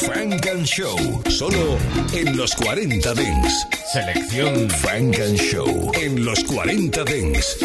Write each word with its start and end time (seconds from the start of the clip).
Frank 0.00 0.46
and 0.46 0.64
Show, 0.64 0.96
solo 1.28 1.76
en 2.14 2.34
los 2.34 2.54
40 2.54 3.12
Dents. 3.12 3.66
Selección 3.92 4.70
Frank 4.70 5.18
and 5.20 5.36
Show 5.36 5.92
en 5.94 6.24
los 6.24 6.42
40 6.44 7.04
Dents. 7.04 7.58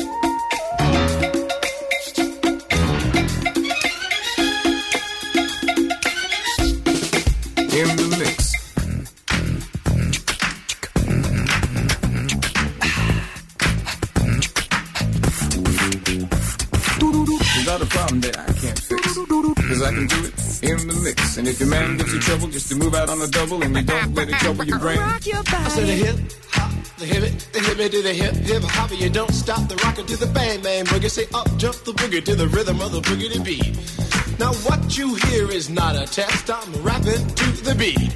Just 22.56 22.70
to 22.70 22.76
move 22.76 22.96
out 22.96 23.10
on 23.10 23.22
a 23.22 23.28
double 23.28 23.62
and 23.64 23.76
you 23.76 23.84
don't 23.84 24.16
let 24.16 24.30
it 24.30 24.36
trouble 24.36 24.64
your 24.64 24.80
brain. 24.80 24.98
I 24.98 25.20
said 25.20 25.88
the 25.88 25.92
hip 25.92 26.16
hop, 26.52 26.72
the 26.96 27.06
hip 27.06 27.24
it, 27.24 27.50
the 27.52 27.60
hip 27.60 27.80
it 27.80 27.92
to 27.92 28.02
the 28.02 28.14
hip 28.14 28.34
hip 28.34 28.64
hop. 28.64 28.92
You 28.98 29.10
don't 29.10 29.34
stop 29.34 29.68
the 29.68 29.76
rocket 29.84 30.08
to 30.08 30.16
the 30.16 30.28
bang 30.28 30.62
bang 30.62 30.86
boogie. 30.86 31.10
Say 31.10 31.26
up 31.34 31.50
jump 31.58 31.76
the 31.84 31.92
boogie 31.92 32.24
to 32.24 32.34
the 32.34 32.48
rhythm 32.48 32.80
of 32.80 32.94
the 32.94 33.02
boogie 33.02 33.30
to 33.34 33.42
beat. 33.42 33.76
Now 34.40 34.54
what 34.68 34.98
you 34.98 35.16
hear 35.16 35.52
is 35.52 35.70
not 35.70 35.98
a 35.98 36.06
test. 36.06 36.50
I'm 36.50 36.72
rapping 36.82 37.28
to 37.28 37.48
the 37.68 37.76
beat, 37.76 38.16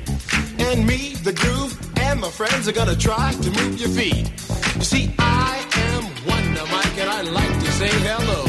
and 0.58 0.88
me, 0.88 1.16
the 1.16 1.34
groove, 1.34 1.76
and 2.00 2.22
my 2.22 2.30
friends 2.30 2.66
are 2.70 2.72
gonna 2.72 2.96
try 2.96 3.34
to 3.34 3.52
move 3.60 3.78
your 3.78 3.90
feet. 3.90 4.32
You 4.76 4.84
see, 4.84 5.14
I 5.20 5.66
am 5.92 6.04
Wonder 6.26 6.64
Mike, 6.72 6.98
and 6.98 7.10
I 7.10 7.24
like 7.24 7.60
to 7.60 7.72
say 7.74 7.90
hello. 8.08 8.49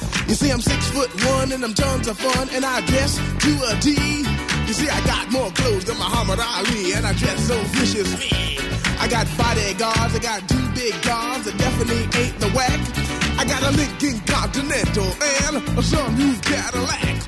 You 0.27 0.35
see, 0.35 0.49
I'm 0.51 0.61
six 0.61 0.89
foot 0.91 1.09
one, 1.25 1.51
and 1.51 1.63
I'm 1.63 1.73
tons 1.73 2.07
of 2.07 2.17
fun, 2.17 2.49
and 2.51 2.63
I 2.63 2.81
dress 2.85 3.17
to 3.17 3.51
a 3.69 3.79
T. 3.79 3.91
You 4.67 4.73
see, 4.73 4.89
I 4.89 4.99
got 5.05 5.31
more 5.31 5.51
clothes 5.51 5.85
than 5.85 5.97
Muhammad 5.97 6.39
Ali, 6.39 6.93
and 6.93 7.05
I 7.05 7.13
dress 7.13 7.47
so 7.47 7.57
viciously. 7.75 8.29
I 8.99 9.07
got 9.07 9.27
bodyguards, 9.37 10.15
I 10.15 10.19
got 10.19 10.47
two 10.47 10.65
big 10.73 10.93
guns 11.03 11.45
that 11.45 11.57
definitely 11.57 12.03
ain't 12.21 12.39
the 12.39 12.49
whack. 12.49 13.10
I 13.41 13.43
got 13.43 13.63
a 13.63 13.71
Lincoln 13.71 14.19
Continental 14.27 15.03
and 15.03 15.57
a 15.57 15.81
sunroof 15.81 16.43
Cadillac. 16.43 17.21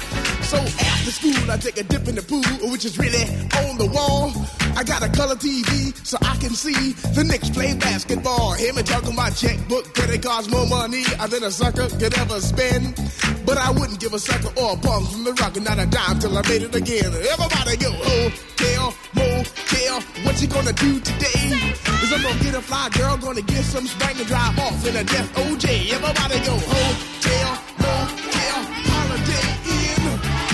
So 0.44 0.58
after 0.58 1.10
school, 1.10 1.50
I 1.50 1.58
take 1.58 1.80
a 1.80 1.84
dip 1.84 2.08
in 2.08 2.14
the 2.14 2.22
pool, 2.22 2.70
which 2.70 2.86
is 2.86 3.00
really 3.00 3.24
on 3.66 3.80
the 3.80 3.90
wall. 3.92 4.32
I 4.78 4.84
got 4.84 5.02
a 5.02 5.10
color 5.10 5.34
TV 5.34 5.90
so 6.06 6.20
I 6.22 6.36
can 6.38 6.52
see 6.52 6.94
the 7.18 7.24
Knicks 7.24 7.50
play 7.50 7.74
basketball. 7.74 8.54
Hear 8.54 8.74
me 8.76 8.84
talking 8.84 9.14
about 9.14 9.36
checkbook, 9.36 9.92
cause 9.96 10.08
it 10.12 10.22
costs 10.22 10.52
more 10.52 10.68
money 10.68 11.04
than 11.04 11.46
a 11.46 11.50
sucker 11.50 11.90
could 11.90 12.16
ever 12.20 12.40
spend. 12.42 12.94
But 13.44 13.58
I 13.58 13.72
wouldn't 13.72 14.00
give 14.00 14.14
a 14.14 14.20
sucker 14.20 14.54
or 14.62 14.74
a 14.74 14.78
bum 14.78 15.08
from 15.08 15.24
the 15.24 15.34
rock 15.34 15.58
and 15.58 15.66
not 15.66 15.80
a 15.80 15.88
dime 15.88 16.20
till 16.20 16.38
I 16.38 16.48
made 16.48 16.62
it 16.62 16.76
again. 16.76 17.10
Everybody 17.10 17.78
go, 17.78 17.90
hotel, 17.90 18.94
motel, 19.44 20.02
what 20.24 20.42
you 20.42 20.48
gonna 20.48 20.74
do 20.74 21.00
today? 21.00 21.52
Is 22.04 22.14
I'm 22.14 22.22
gonna 22.22 22.44
get 22.44 22.56
a 22.56 22.62
fly 22.62 22.90
girl, 22.90 23.18
gonna 23.18 23.42
get 23.42 23.64
some 23.64 23.86
spring 23.88 24.18
and 24.18 24.28
drive 24.28 24.58
off 24.60 24.86
in 24.88 24.96
a 24.96 25.04
death 25.04 25.30
OJ. 25.36 25.92
Everybody 25.92 26.40
go, 26.46 26.56
hotel, 26.56 27.52
motel, 27.80 28.60
holiday 28.92 29.48
inn. 29.68 30.06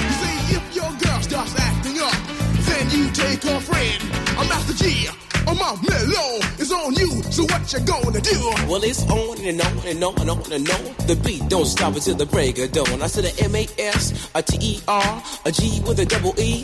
You 0.02 0.12
see, 0.22 0.56
if 0.56 0.76
your 0.76 0.92
girl 1.04 1.22
starts 1.22 1.56
acting 1.60 2.00
up, 2.00 2.20
then 2.66 2.90
you 2.90 3.10
take 3.12 3.44
her 3.44 3.60
friend. 3.60 4.02
I'm 4.38 4.48
Master 4.48 4.74
Gee. 4.74 5.08
Oh, 5.48 5.56
my 5.56 5.74
mellow 5.82 6.40
is 6.60 6.72
on 6.72 6.94
you, 6.94 7.24
so 7.32 7.44
what 7.44 7.74
you 7.74 7.80
gonna 7.80 8.22
do? 8.22 8.40
Well, 8.70 8.84
it's 8.84 9.04
on 9.10 9.40
and 9.42 9.62
on 9.62 9.88
and 9.88 10.04
on 10.04 10.20
and 10.22 10.30
on 10.30 10.52
and 10.52 10.70
on. 10.70 11.08
The 11.08 11.20
beat 11.24 11.48
don't 11.50 11.66
stop 11.66 11.96
until 11.96 12.16
the 12.16 12.26
break 12.26 12.60
of 12.60 12.72
dawn. 12.72 13.02
I 13.02 13.08
said 13.08 13.26
a 13.26 13.44
M 13.44 13.56
A 13.56 13.68
S, 13.80 14.30
a 14.36 14.44
T 14.44 14.58
E 14.62 14.80
R, 14.88 15.24
a 15.46 15.52
G 15.52 15.82
with 15.82 16.00
a 16.00 16.06
double 16.06 16.40
E. 16.40 16.64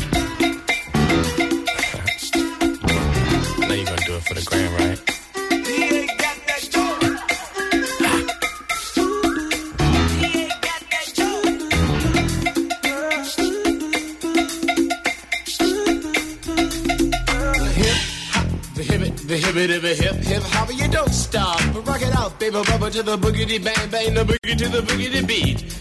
It 4.21 4.27
for 4.27 4.33
the 4.33 4.41
gram, 4.45 4.73
right? 4.75 4.99
The 18.73 18.83
hip 18.83 19.01
it, 19.01 19.15
hippie 19.41 19.67
dippy 19.67 19.95
hip 19.95 20.15
hip 20.15 20.43
hopper, 20.43 20.73
you 20.73 20.87
don't 20.87 21.09
stop. 21.13 21.59
Rock 21.85 22.01
it 22.01 22.15
out, 22.15 22.39
baby, 22.39 22.55
bubba 22.55 22.91
to 22.91 23.03
the 23.03 23.17
boogity 23.17 23.63
bang 23.63 23.89
bang, 23.89 24.13
the 24.13 24.23
boogie 24.25 24.57
to 24.57 24.67
the 24.67 24.81
boogity 24.81 25.25
beat. 25.27 25.80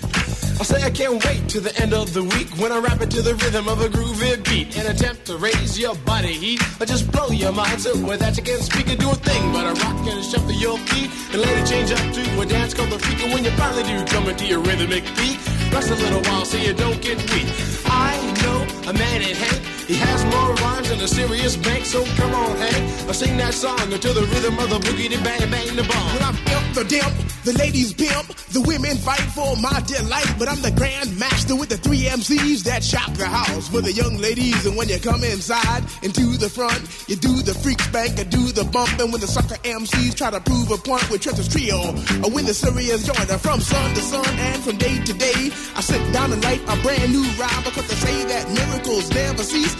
I 0.61 0.63
say 0.63 0.83
I 0.83 0.91
can't 0.91 1.25
wait 1.25 1.49
to 1.57 1.61
the 1.61 1.75
end 1.81 1.95
of 1.95 2.13
the 2.13 2.23
week 2.23 2.49
when 2.61 2.71
I 2.71 2.79
rap 2.81 3.01
it 3.01 3.11
to 3.13 3.23
the 3.23 3.35
rhythm 3.35 3.67
of 3.67 3.81
a 3.81 3.89
groovy 3.89 4.45
beat. 4.45 4.77
And 4.77 4.89
attempt 4.89 5.25
to 5.29 5.39
raise 5.39 5.79
your 5.79 5.95
body 6.05 6.35
heat 6.35 6.61
or 6.79 6.85
just 6.85 7.11
blow 7.11 7.29
your 7.29 7.51
mind. 7.51 7.81
So 7.81 7.97
with 8.05 8.21
that 8.21 8.37
you 8.37 8.43
can't 8.43 8.61
speak 8.61 8.87
and 8.91 9.01
do 9.01 9.09
a 9.11 9.15
thing 9.15 9.53
but 9.53 9.65
a 9.65 9.73
rock 9.81 10.07
and 10.07 10.23
shuffle 10.23 10.53
your 10.53 10.77
feet. 10.93 11.09
And 11.33 11.41
later 11.41 11.65
change 11.65 11.91
up 11.93 12.13
to 12.13 12.41
a 12.43 12.45
dance 12.45 12.75
called 12.75 12.91
the 12.91 12.99
freak. 12.99 13.25
And 13.25 13.33
when 13.33 13.43
you 13.43 13.53
finally 13.53 13.85
do 13.85 14.05
come 14.13 14.29
into 14.29 14.45
your 14.45 14.61
rhythmic 14.61 15.05
beat. 15.17 15.41
Rest 15.73 15.93
a 15.93 15.95
little 15.95 16.21
while 16.29 16.45
so 16.45 16.59
you 16.59 16.75
don't 16.75 17.01
get 17.01 17.17
weak. 17.33 17.49
I 17.87 18.13
know 18.45 18.91
a 18.91 18.93
man 18.93 19.23
in 19.23 19.35
Hank 19.35 19.80
he 19.91 19.97
has 19.97 20.25
more 20.27 20.55
rhymes 20.63 20.89
than 20.89 21.01
a 21.01 21.09
serious 21.09 21.57
bank, 21.57 21.85
so 21.85 22.05
come 22.15 22.33
on, 22.33 22.57
Hank. 22.59 23.09
I 23.09 23.13
sing 23.13 23.37
that 23.39 23.55
song 23.55 23.93
until 23.93 24.15
the 24.15 24.23
rhythm 24.23 24.57
of 24.59 24.71
the 24.71 24.79
boogie 24.79 25.11
bang 25.25 25.51
bang 25.51 25.75
the 25.75 25.83
bomb. 25.83 26.15
When 26.15 26.23
I'm 26.23 26.39
imp 26.47 26.75
the 26.79 26.85
dimp, 26.87 27.43
the 27.43 27.59
ladies 27.59 27.93
pimp, 27.93 28.29
the 28.55 28.61
women 28.61 28.97
fight 28.99 29.27
for 29.35 29.57
my 29.57 29.83
delight. 29.87 30.31
But 30.39 30.49
I'm 30.49 30.63
the 30.63 30.71
grand 30.71 31.19
master 31.19 31.57
with 31.57 31.71
the 31.71 31.77
three 31.77 32.05
MCs 32.05 32.63
that 32.65 32.85
shock 32.85 33.13
the 33.15 33.27
house 33.27 33.69
for 33.69 33.81
the 33.81 33.93
young 33.93 34.19
ladies. 34.19 34.65
And 34.67 34.77
when 34.77 34.89
you 34.89 35.01
come 35.01 35.25
inside 35.25 35.83
and 36.05 36.11
into 36.11 36.37
the 36.37 36.49
front, 36.49 36.79
you 37.09 37.17
do 37.17 37.43
the 37.43 37.55
freak 37.55 37.81
spank 37.81 38.19
and 38.19 38.29
do 38.31 38.53
the 38.53 38.65
bump. 38.65 38.93
And 39.01 39.11
when 39.11 39.21
the 39.21 39.27
sucker 39.27 39.57
MCs 39.65 40.15
try 40.15 40.31
to 40.31 40.41
prove 40.41 40.71
a 40.71 40.77
point 40.77 41.09
with 41.11 41.23
Trent's 41.23 41.49
trio, 41.49 41.81
or 42.23 42.31
when 42.31 42.45
the 42.47 42.55
serious 42.55 43.07
joiner 43.07 43.39
from 43.39 43.61
sun 43.61 43.95
to 43.95 44.03
sun 44.03 44.27
and 44.27 44.63
from 44.63 44.77
day 44.77 45.03
to 45.03 45.13
day, 45.15 45.51
I 45.75 45.81
sit 45.81 46.03
down 46.13 46.33
and 46.33 46.45
write 46.45 46.63
a 46.69 46.77
brand 46.83 47.11
new 47.11 47.25
rhyme 47.41 47.65
because 47.65 47.89
they 47.89 47.99
say 47.99 48.25
that 48.31 48.51
miracles 48.53 49.09
never 49.11 49.43
cease. 49.43 49.80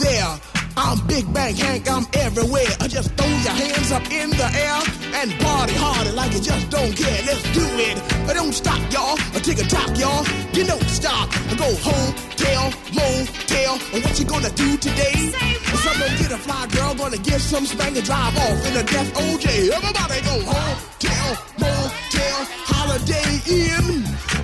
there. 0.01 0.39
I'm 0.77 0.97
Big 1.05 1.31
Bank 1.33 1.57
Hank, 1.57 1.89
I'm 1.89 2.05
everywhere. 2.13 2.71
I 2.79 2.87
just 2.87 3.11
throw 3.15 3.27
your 3.27 3.55
hands 3.55 3.91
up 3.91 4.05
in 4.09 4.29
the 4.31 4.47
air 4.49 4.79
and 5.19 5.29
party 5.39 5.75
harder 5.75 6.11
like 6.13 6.33
you 6.33 6.41
just 6.41 6.69
don't 6.69 6.95
care. 6.95 7.21
Let's 7.27 7.43
do 7.53 7.65
it. 7.87 7.97
I 8.29 8.33
don't 8.33 8.53
stop, 8.53 8.79
y'all. 8.91 9.15
I 9.35 9.39
take 9.43 9.59
a 9.59 9.67
top, 9.67 9.89
y'all. 9.97 10.25
You 10.53 10.63
don't 10.65 10.87
stop. 10.87 11.29
I 11.51 11.53
go 11.55 11.69
home, 11.85 12.11
tell, 12.39 12.65
motel. 12.95 13.73
And 13.93 14.03
what 14.03 14.17
you 14.17 14.25
gonna 14.25 14.49
do 14.51 14.77
today? 14.77 15.31
Someone 15.85 16.13
get 16.17 16.31
a 16.31 16.37
fly 16.37 16.67
girl, 16.67 16.95
gonna 16.95 17.17
get 17.17 17.41
some 17.41 17.65
spank 17.65 17.95
and 17.97 18.05
drive 18.05 18.37
off 18.37 18.65
in 18.65 18.77
a 18.77 18.83
death 18.83 19.13
OJ. 19.13 19.69
Everybody 19.69 20.21
go 20.21 20.35
home, 20.49 20.77
tell, 20.99 21.29
motel, 21.59 22.37
holiday 22.65 23.31
in. 23.49 23.85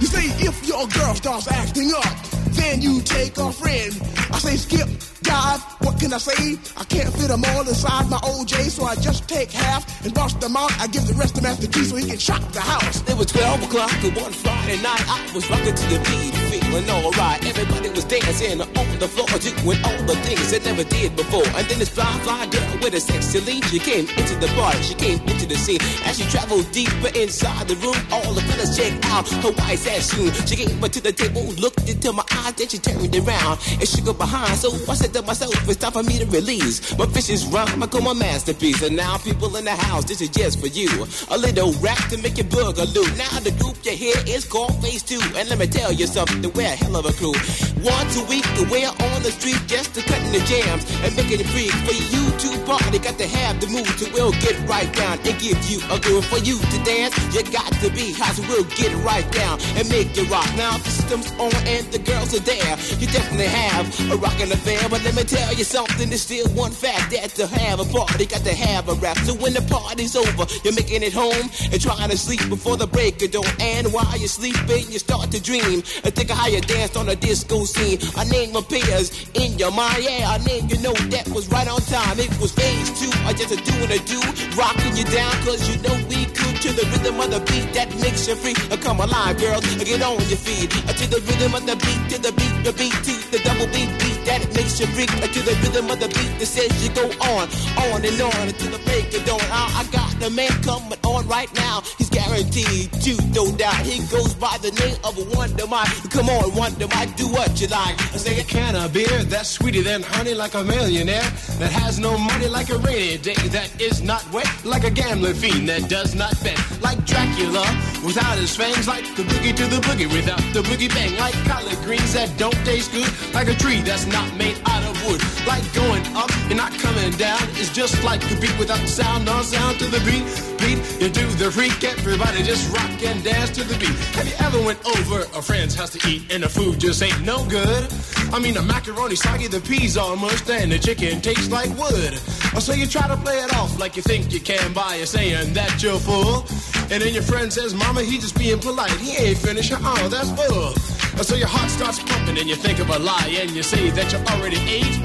You 0.01 0.07
say 0.07 0.27
if 0.43 0.67
your 0.67 0.87
girl 0.87 1.15
starts 1.15 1.47
acting 1.47 1.93
up, 1.93 2.36
then 2.57 2.81
you 2.81 3.01
take 3.01 3.37
a 3.37 3.51
friend. 3.51 3.91
I 4.31 4.39
say 4.39 4.55
skip, 4.57 4.87
dive, 5.21 5.61
what 5.79 5.99
can 5.99 6.13
I 6.13 6.17
say? 6.17 6.57
I 6.77 6.83
can't 6.85 7.13
fit 7.13 7.29
them 7.29 7.43
all 7.45 7.61
inside 7.61 8.09
my 8.09 8.17
OJ, 8.17 8.69
so 8.69 8.85
I 8.85 8.95
just 8.95 9.27
take 9.27 9.51
half 9.51 10.05
and 10.05 10.13
bust 10.13 10.39
them 10.41 10.55
out. 10.55 10.71
I 10.79 10.87
give 10.87 11.07
the 11.07 11.13
rest 11.13 11.35
to 11.35 11.41
Master 11.41 11.67
Gee 11.67 11.83
so 11.83 11.95
he 11.95 12.07
can 12.07 12.17
shock 12.17 12.41
the 12.51 12.61
house. 12.61 13.01
It 13.09 13.17
was 13.17 13.27
12 13.27 13.63
o'clock 13.63 13.91
and 14.03 14.15
one 14.15 14.31
Friday 14.31 14.81
night. 14.81 15.03
I 15.07 15.29
was 15.33 15.49
rocking 15.49 15.75
to 15.75 15.85
the 15.87 15.99
beat, 16.09 16.36
feeling 16.67 16.89
alright. 16.89 17.45
Everybody 17.45 17.89
was 17.89 18.05
dancing 18.05 18.61
on 18.61 18.99
the 18.99 19.07
floor, 19.07 19.27
doing 19.27 19.79
all 19.83 20.03
the 20.03 20.15
things 20.23 20.51
they 20.51 20.59
never 20.59 20.83
did 20.83 21.15
before. 21.15 21.45
And 21.55 21.67
then 21.67 21.79
this 21.79 21.89
fly, 21.89 22.11
fly 22.23 22.45
girl 22.47 22.79
with 22.81 22.93
a 22.93 22.99
sexy 22.99 23.39
lead, 23.41 23.63
she 23.65 23.79
came 23.79 24.07
into 24.07 24.35
the 24.35 24.47
bar, 24.55 24.73
she 24.81 24.93
came 24.95 25.19
into 25.27 25.45
the 25.45 25.55
scene. 25.55 25.79
As 26.05 26.17
she 26.17 26.25
traveled 26.29 26.69
deeper 26.71 27.11
inside 27.15 27.67
the 27.67 27.75
room, 27.75 27.95
all 28.11 28.33
the 28.33 28.41
fellas 28.41 28.75
checked 28.75 29.05
out 29.05 29.27
her 29.29 29.51
white 29.51 29.85
ass 29.87 30.11
soon. 30.11 30.31
She 30.45 30.55
came 30.55 30.83
up 30.83 30.91
to 30.91 31.01
the 31.01 31.11
table, 31.11 31.43
looked 31.57 31.87
into 31.89 32.11
my 32.13 32.23
eyes, 32.43 32.53
then 32.53 32.67
she 32.67 32.77
turned 32.77 33.15
around 33.15 33.59
and 33.71 33.87
shook 33.87 34.07
her 34.07 34.13
behind. 34.13 34.57
So 34.57 34.71
I 34.89 34.95
said 34.95 35.13
to 35.13 35.21
myself, 35.21 35.53
it's 35.67 35.77
time 35.77 35.91
for 35.91 36.03
me 36.03 36.19
to 36.19 36.25
release 36.25 36.97
my 36.97 37.05
vicious 37.05 37.45
rhyme. 37.45 37.81
I 37.81 37.87
call 37.87 38.01
my 38.01 38.13
masterpiece. 38.13 38.81
And 38.81 38.95
now, 38.95 39.17
people 39.17 39.55
in 39.55 39.65
the 39.65 39.75
house, 39.75 40.05
this 40.05 40.21
is 40.21 40.29
just 40.29 40.59
for 40.59 40.67
you. 40.67 40.89
A 41.29 41.37
little 41.37 41.73
rap 41.79 41.97
to 42.09 42.17
make 42.17 42.37
you 42.37 42.43
boogaloo. 42.43 43.07
Now, 43.17 43.39
the 43.39 43.51
group 43.59 43.77
you 43.83 43.91
hear 43.91 44.15
is 44.27 44.45
called 44.45 44.81
Phase 44.81 45.03
2. 45.03 45.19
And 45.35 45.49
let 45.49 45.59
me 45.59 45.67
tell 45.67 45.91
you 45.91 46.07
something, 46.07 46.41
we're 46.57 46.65
a 46.65 46.75
hell 46.75 46.97
of 46.97 47.05
a 47.05 47.13
crew. 47.13 47.37
Once 47.85 48.17
a 48.17 48.25
week, 48.25 48.43
we're 48.73 48.89
on 48.89 49.21
the 49.21 49.29
street 49.29 49.61
just 49.67 49.93
to 49.93 50.01
cutting 50.01 50.33
the 50.33 50.41
jams 50.49 50.89
and 51.05 51.15
making 51.15 51.39
it 51.39 51.45
free. 51.53 51.69
For 51.85 51.93
you 51.93 52.25
to 52.33 52.49
party, 52.65 52.97
got 52.97 53.17
to 53.21 53.27
have 53.27 53.61
the 53.61 53.67
mood 53.67 53.85
to 54.01 54.09
we'll 54.11 54.33
get 54.41 54.57
right 54.67 54.91
down 54.97 55.21
and 55.21 55.37
give 55.37 55.61
you 55.69 55.77
a 55.93 56.01
groove. 56.01 56.25
For 56.25 56.41
you 56.41 56.57
to 56.57 56.77
dance, 56.83 57.13
you 57.29 57.45
got 57.53 57.69
to 57.85 57.89
be 57.93 58.11
hot, 58.11 58.33
so 58.33 58.41
we'll 58.49 58.65
get 58.73 58.89
right 59.05 59.29
down 59.31 59.61
and 59.77 59.87
make 59.89 60.17
it 60.17 60.25
rock. 60.33 60.49
Now, 60.57 60.73
the 60.81 60.89
system's 60.89 61.29
on 61.37 61.53
and 61.69 61.85
the 61.93 61.99
girls 61.99 62.33
are 62.33 62.41
there. 62.41 62.73
You 62.97 63.05
definitely 63.05 63.53
have 63.53 63.85
a 64.11 64.17
rockin' 64.17 64.51
affair, 64.51 64.81
but 64.89 65.03
let 65.03 65.15
me 65.15 65.23
tell 65.23 65.53
you 65.53 65.63
something, 65.63 66.09
there's 66.09 66.25
still 66.25 66.49
one 66.57 66.71
fact 66.71 67.13
that 67.13 67.29
to 67.37 67.45
have 67.45 67.79
a 67.79 67.85
party, 67.85 68.25
got 68.25 68.41
to 68.41 68.55
have 68.55 68.89
a 68.89 68.95
rap. 68.95 69.17
So 69.21 69.35
when 69.35 69.53
the 69.53 69.61
party's 69.69 70.15
over, 70.15 70.49
you're 70.65 70.73
making 70.73 71.03
it 71.03 71.13
home 71.13 71.45
and 71.69 71.79
trying 71.79 72.09
to 72.09 72.17
sleep 72.17 72.41
before 72.49 72.77
the 72.77 72.87
break 72.87 73.21
of 73.21 73.29
dawn. 73.29 73.45
And 73.61 73.93
while 73.93 74.17
you're 74.17 74.27
sleeping, 74.27 74.89
you 74.89 74.97
start 74.97 75.29
to 75.31 75.39
dream 75.39 75.85
and 76.03 76.11
think 76.17 76.31
of 76.31 76.37
how 76.37 76.46
you 76.49 76.61
danced 76.61 76.97
on 76.97 77.09
a 77.09 77.15
disco 77.15 77.63
scene. 77.65 77.99
A 78.17 78.25
name 78.25 78.55
appears 78.55 79.29
in 79.33 79.57
your 79.57 79.71
mind, 79.71 80.03
yeah, 80.03 80.35
a 80.35 80.39
name 80.43 80.67
you 80.69 80.77
know 80.81 80.93
that 81.13 81.27
was 81.29 81.47
right 81.49 81.67
on 81.67 81.81
time. 81.81 82.19
It 82.19 82.31
was 82.39 82.51
phase 82.51 82.89
two, 82.99 83.11
I 83.25 83.33
just 83.33 83.51
a 83.51 83.57
doing 83.57 83.91
a 83.91 83.99
do, 84.05 84.19
rocking 84.55 84.95
you 84.95 85.05
down, 85.05 85.31
cause 85.43 85.61
you 85.69 85.81
know 85.83 85.95
we 86.09 86.25
could 86.25 86.47
to 86.61 86.73
the 86.73 86.85
rhythm 86.91 87.19
of 87.19 87.29
the 87.31 87.39
beat 87.51 87.73
that 87.73 87.89
makes 88.01 88.27
you 88.27 88.35
free. 88.35 88.55
Uh, 88.71 88.77
Come 88.77 88.99
alive, 88.99 89.37
girls, 89.37 89.63
get 89.83 90.01
on 90.01 90.17
your 90.27 90.41
feet. 90.41 90.71
Uh, 90.87 90.93
To 90.93 91.05
the 91.07 91.21
rhythm 91.27 91.53
of 91.53 91.63
the 91.65 91.75
beat, 91.75 92.01
to 92.11 92.17
the 92.21 92.31
beat, 92.33 92.55
the 92.65 92.73
beat, 92.73 92.95
to 93.07 93.13
the 93.31 93.39
double 93.45 93.67
beat, 93.71 93.89
beat 94.01 94.19
that 94.25 94.41
makes 94.55 94.79
you 94.79 94.87
freak. 94.95 95.11
Uh, 95.21 95.27
To 95.27 95.39
the 95.47 95.55
rhythm 95.63 95.89
of 95.91 95.99
the 95.99 96.07
beat 96.07 96.33
that 96.39 96.49
says 96.49 96.71
you 96.83 96.89
go 96.95 97.05
on, 97.35 97.45
on 97.87 97.99
and 98.03 98.19
on 98.21 98.41
until 98.49 98.71
the 98.71 98.81
break 98.89 99.13
of 99.13 99.23
dawn. 99.25 99.41
Uh, 99.51 99.79
I 99.79 99.83
got 99.91 100.11
the 100.19 100.29
man 100.29 100.51
coming 100.63 100.97
on 101.05 101.27
right 101.27 101.51
now. 101.55 101.83
He's 101.97 102.09
guaranteed 102.09 102.91
to 103.05 103.13
no 103.37 103.51
doubt. 103.55 103.81
He 103.85 104.01
goes 104.09 104.33
by 104.35 104.57
the 104.61 104.71
name 104.81 104.97
of 105.03 105.13
a 105.17 105.25
Wonder 105.37 105.67
Mike. 105.67 105.93
Come 106.09 106.29
on, 106.29 106.36
Wonder 106.45 106.87
Mike, 106.87 107.15
do 107.15 107.27
what 107.27 107.59
you 107.61 107.67
like. 107.67 107.99
I 108.13 108.17
say 108.17 108.39
a 108.39 108.43
can 108.43 108.75
of 108.75 108.93
beer 108.93 109.23
that's 109.25 109.49
sweeter 109.49 109.81
than 109.81 110.01
honey, 110.01 110.33
like 110.33 110.53
a 110.55 110.63
millionaire 110.63 111.29
that 111.59 111.71
has 111.71 111.99
no 111.99 112.17
money, 112.17 112.47
like 112.47 112.69
a 112.69 112.77
rainy 112.79 113.17
day 113.17 113.35
that 113.49 113.69
is 113.81 114.01
not 114.01 114.25
wet, 114.31 114.47
like 114.65 114.83
a 114.83 114.91
gambling 114.91 115.35
fiend 115.35 115.69
that 115.69 115.89
does 115.89 116.15
not 116.15 116.33
bet, 116.43 116.57
like 116.81 117.03
Dracula 117.05 117.65
without 118.05 118.37
his 118.37 118.55
fangs, 118.55 118.87
like 118.87 119.03
the 119.15 119.23
boogie 119.23 119.55
to 119.55 119.65
the 119.65 119.81
boogie 119.81 120.11
without 120.11 120.41
the 120.53 120.61
boogie 120.61 120.89
bang, 120.89 121.17
like 121.19 121.33
collard 121.45 121.77
greens 121.85 122.13
that 122.13 122.29
don't 122.37 122.57
taste 122.65 122.91
good, 122.91 123.09
like 123.33 123.47
a 123.47 123.55
tree 123.55 123.81
that's 123.81 124.05
not 124.07 124.27
made 124.35 124.57
out 124.65 124.83
of 124.83 124.95
wood, 125.05 125.21
like 125.45 125.63
going 125.73 126.05
up 126.15 126.31
and 126.49 126.57
not 126.57 126.71
coming 126.79 127.11
down. 127.17 127.41
It's 127.57 127.73
just 127.73 128.03
like 128.03 128.21
the 128.29 128.37
beat 128.39 128.57
without 128.57 128.79
the 128.79 128.87
sound, 128.87 129.25
no 129.25 129.41
sound 129.41 129.79
to 129.79 129.85
the 129.85 129.99
beat. 130.05 130.25
Beat, 130.57 130.79
you 131.01 131.09
do 131.09 131.25
the 131.37 131.51
freak, 131.51 131.83
everybody 131.83 132.41
just 132.43 132.73
rock 132.73 133.03
and 133.03 133.23
dance 133.23 133.51
to 133.51 133.63
the 133.63 133.77
beat. 133.77 133.93
Have 134.17 134.27
you 134.27 134.33
ever 134.39 134.59
went 134.65 134.79
over 134.97 135.21
a 135.37 135.41
friend's 135.41 135.75
house 135.75 135.91
to 135.91 136.09
eat 136.09 136.23
and 136.31 136.43
the 136.43 136.49
food 136.49 136.79
just 136.79 137.01
ain't 137.01 137.21
no 137.23 137.45
good? 137.47 137.87
I 138.33 138.39
mean, 138.39 138.53
the 138.53 138.61
macaroni 138.61 139.15
soggy, 139.15 139.47
the 139.47 139.61
peas 139.61 139.95
mushed, 139.95 140.49
and 140.49 140.71
the 140.71 140.79
chicken 140.79 141.21
tastes 141.21 141.49
like 141.49 141.69
wood. 141.77 142.17
So 142.59 142.73
you 142.73 142.87
try 142.87 143.07
to 143.07 143.15
play 143.17 143.37
it 143.37 143.55
off 143.55 143.79
like 143.79 143.95
you 143.95 144.01
think 144.01 144.33
you 144.33 144.39
can 144.39 144.73
by 144.73 145.03
saying 145.05 145.53
that 145.53 145.81
you're 145.81 145.99
full. 145.99 146.45
And 146.91 147.01
then 147.01 147.13
your 147.13 147.23
friend 147.23 147.51
says, 147.51 147.73
Mama, 147.73 148.01
he 148.01 148.17
just 148.17 148.37
being 148.37 148.59
polite. 148.59 148.91
He 148.91 149.15
ain't 149.15 149.37
finished. 149.37 149.71
Oh, 149.75 150.07
that's 150.09 150.31
bull. 150.31 150.73
Or 151.19 151.23
so 151.23 151.35
your 151.35 151.47
heart 151.47 151.69
starts 151.69 151.99
pumping 152.03 152.37
and 152.37 152.49
you 152.49 152.55
think 152.55 152.79
of 152.79 152.89
a 152.89 152.99
lie 152.99 153.37
and 153.39 153.51
you 153.51 153.63
say 153.63 153.89
that 153.91 154.11
you 154.11 154.19
already 154.33 154.57
ate. 154.67 154.99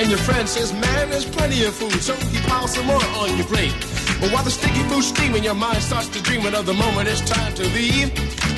And 0.00 0.08
your 0.10 0.18
friend 0.18 0.48
says, 0.48 0.72
man, 0.72 1.10
there's 1.10 1.24
plenty 1.24 1.64
of 1.64 1.74
food, 1.74 2.00
so 2.00 2.14
he 2.14 2.38
piles 2.48 2.74
some 2.74 2.86
more 2.86 3.02
on 3.18 3.36
your 3.36 3.46
plate. 3.46 3.74
But 4.20 4.30
while 4.32 4.44
the 4.44 4.50
sticky 4.50 4.82
food's 4.90 5.08
steaming, 5.08 5.44
your 5.44 5.54
mind 5.54 5.82
starts 5.82 6.08
to 6.08 6.22
dream 6.22 6.46
of 6.46 6.66
the 6.66 6.74
moment 6.74 7.08
it's 7.08 7.20
time 7.28 7.54
to 7.54 7.62
leave. 7.62 8.10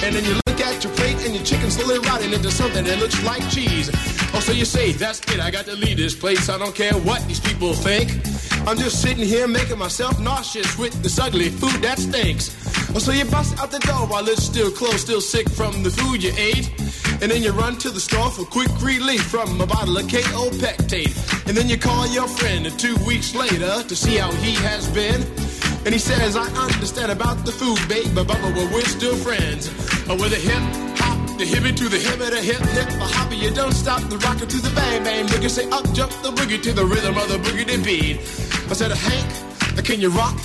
And 0.02 0.14
then 0.14 0.24
you 0.24 0.49
your 0.84 0.92
plate 0.94 1.16
and 1.24 1.34
your 1.34 1.44
chicken's 1.44 1.76
slowly 1.76 1.98
rotting 2.06 2.32
into 2.32 2.50
something 2.50 2.84
that 2.84 2.98
looks 2.98 3.22
like 3.24 3.42
cheese. 3.50 3.90
Oh, 4.32 4.40
so 4.40 4.52
you 4.52 4.64
say, 4.64 4.92
that's 4.92 5.20
it, 5.32 5.40
I 5.40 5.50
got 5.50 5.64
to 5.66 5.74
leave 5.74 5.96
this 5.96 6.14
place. 6.14 6.48
I 6.48 6.58
don't 6.58 6.74
care 6.74 6.92
what 6.92 7.26
these 7.26 7.40
people 7.40 7.74
think. 7.74 8.10
I'm 8.68 8.76
just 8.76 9.02
sitting 9.02 9.24
here 9.24 9.48
making 9.48 9.78
myself 9.78 10.20
nauseous 10.20 10.78
with 10.78 10.92
this 11.02 11.18
ugly 11.18 11.48
food 11.48 11.82
that 11.82 11.98
stinks. 11.98 12.54
Oh, 12.94 12.98
so 12.98 13.12
you 13.12 13.24
bust 13.24 13.58
out 13.58 13.70
the 13.70 13.80
door 13.80 14.06
while 14.06 14.26
it's 14.28 14.42
still 14.42 14.70
closed, 14.70 15.00
still 15.00 15.20
sick 15.20 15.48
from 15.50 15.82
the 15.82 15.90
food 15.90 16.22
you 16.22 16.32
ate. 16.36 16.70
And 17.22 17.30
then 17.30 17.42
you 17.42 17.52
run 17.52 17.76
to 17.78 17.90
the 17.90 18.00
store 18.00 18.30
for 18.30 18.44
quick 18.44 18.70
relief 18.80 19.22
from 19.22 19.60
a 19.60 19.66
bottle 19.66 19.96
of 19.96 20.08
KO 20.08 20.50
Pectate. 20.62 21.46
And 21.46 21.56
then 21.56 21.68
you 21.68 21.78
call 21.78 22.06
your 22.08 22.28
friend 22.28 22.66
two 22.78 22.96
weeks 23.04 23.34
later 23.34 23.82
to 23.82 23.96
see 23.96 24.16
how 24.16 24.30
he 24.36 24.54
has 24.54 24.88
been. 24.90 25.20
And 25.84 25.94
he 25.94 25.98
says, 25.98 26.36
I 26.36 26.44
understand 26.60 27.10
about 27.10 27.44
the 27.46 27.52
food, 27.52 27.80
babe, 27.88 28.14
but 28.14 28.26
Bubba, 28.26 28.54
well, 28.54 28.68
we're 28.72 28.84
still 28.84 29.16
friends. 29.16 29.68
Or 30.08 30.16
with 30.16 30.32
a 30.32 30.36
hip 30.36 30.60
hop, 31.00 31.38
the 31.38 31.44
hippie 31.44 31.74
to 31.74 31.88
the 31.88 31.96
hip, 31.96 32.18
the 32.18 32.40
hip 32.40 32.60
hip, 32.60 32.88
a 33.00 33.08
hopper, 33.16 33.34
you 33.34 33.50
don't 33.50 33.72
stop 33.72 34.02
the 34.10 34.18
rocker 34.18 34.44
to 34.44 34.56
the 34.58 34.70
bang 34.74 35.02
bang 35.02 35.26
boogie. 35.26 35.48
Say 35.48 35.68
up 35.70 35.90
jump 35.92 36.12
the 36.22 36.32
boogie 36.32 36.62
to 36.62 36.72
the 36.72 36.84
rhythm 36.84 37.16
of 37.16 37.28
the 37.28 37.38
boogie 37.38 37.64
beat. 37.82 38.18
I 38.70 38.74
said, 38.74 38.92
Hank, 38.92 39.84
can 39.84 40.00
you 40.00 40.10
rock? 40.10 40.38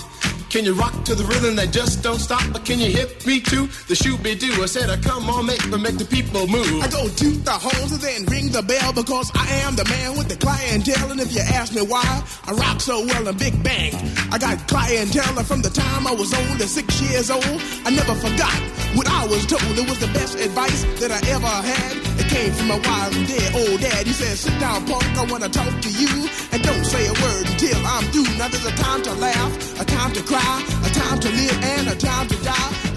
Can 0.56 0.64
you 0.64 0.74
rock 0.74 1.04
to 1.04 1.16
the 1.16 1.26
rhythm 1.26 1.58
that 1.58 1.74
just 1.74 2.02
don't 2.02 2.18
stop? 2.18 2.42
But 2.54 2.64
can 2.64 2.80
you 2.80 2.88
hit 2.88 3.28
me 3.28 3.42
to 3.42 3.68
the 3.92 3.94
shoot 3.94 4.24
be 4.24 4.36
do? 4.36 4.64
I 4.64 4.68
said, 4.68 4.90
I 4.90 4.96
come 4.96 5.30
on, 5.30 5.46
make 5.46 5.60
me 5.68 5.78
make 5.78 5.98
the 5.98 6.06
people 6.06 6.48
move. 6.48 6.80
I 6.80 6.88
go 6.88 7.10
to 7.12 7.30
the 7.44 7.52
homes 7.52 7.92
and 7.92 8.00
then 8.00 8.24
ring 8.32 8.48
the 8.56 8.64
bell 8.64 8.94
because 8.94 9.30
I 9.36 9.52
am 9.68 9.76
the 9.76 9.84
man 9.84 10.16
with 10.16 10.30
the 10.30 10.38
clientele. 10.38 11.12
And 11.12 11.20
if 11.20 11.36
you 11.36 11.42
ask 11.42 11.76
me 11.76 11.82
why 11.82 12.08
I 12.48 12.54
rock 12.54 12.80
so 12.80 13.04
well 13.04 13.28
in 13.28 13.36
Big 13.36 13.62
Bang, 13.68 13.92
I 14.32 14.38
got 14.38 14.66
clientele 14.66 15.44
from 15.44 15.62
the 15.62 15.70
time 15.70 16.08
I 16.08 16.16
was 16.16 16.34
only 16.34 16.68
six 16.72 17.02
years 17.02 17.30
old. 17.30 17.60
I 17.84 17.92
never 17.92 18.16
forgot 18.16 18.56
what 18.96 19.12
I 19.12 19.28
was 19.28 19.46
told. 19.46 19.76
It 19.76 19.90
was 19.90 20.00
the 20.00 20.08
best 20.16 20.40
advice 20.40 20.86
that 21.04 21.12
I 21.12 21.20
ever 21.36 21.52
had. 21.52 22.25
Came 22.36 22.51
from 22.51 22.68
my 22.68 22.80
wise 22.84 23.15
and 23.15 23.27
dead 23.27 23.56
old 23.56 23.80
dad. 23.80 24.06
He 24.06 24.12
said, 24.12 24.36
sit 24.38 24.60
down, 24.60 24.86
punk, 24.86 25.08
I 25.18 25.24
wanna 25.32 25.48
talk 25.48 25.72
to 25.80 25.89
you. 25.89 26.27
And 26.51 26.62
don't 26.62 26.84
say 26.84 27.08
a 27.08 27.13
word 27.24 27.48
until 27.48 27.80
I'm 27.88 28.04
through. 28.12 28.27
Now 28.38 28.50
there's 28.50 28.65
a 28.65 28.75
time 28.75 29.01
to 29.04 29.13
laugh, 29.13 29.80
a 29.80 29.86
time 29.86 30.12
to 30.12 30.22
cry 30.22 30.75
a 30.86 30.89
time 30.89 31.20
to 31.20 31.30
live 31.30 31.58
and 31.63 31.88
a 31.89 31.96
time 31.96 32.27
to 32.27 32.38
die, 32.44 32.72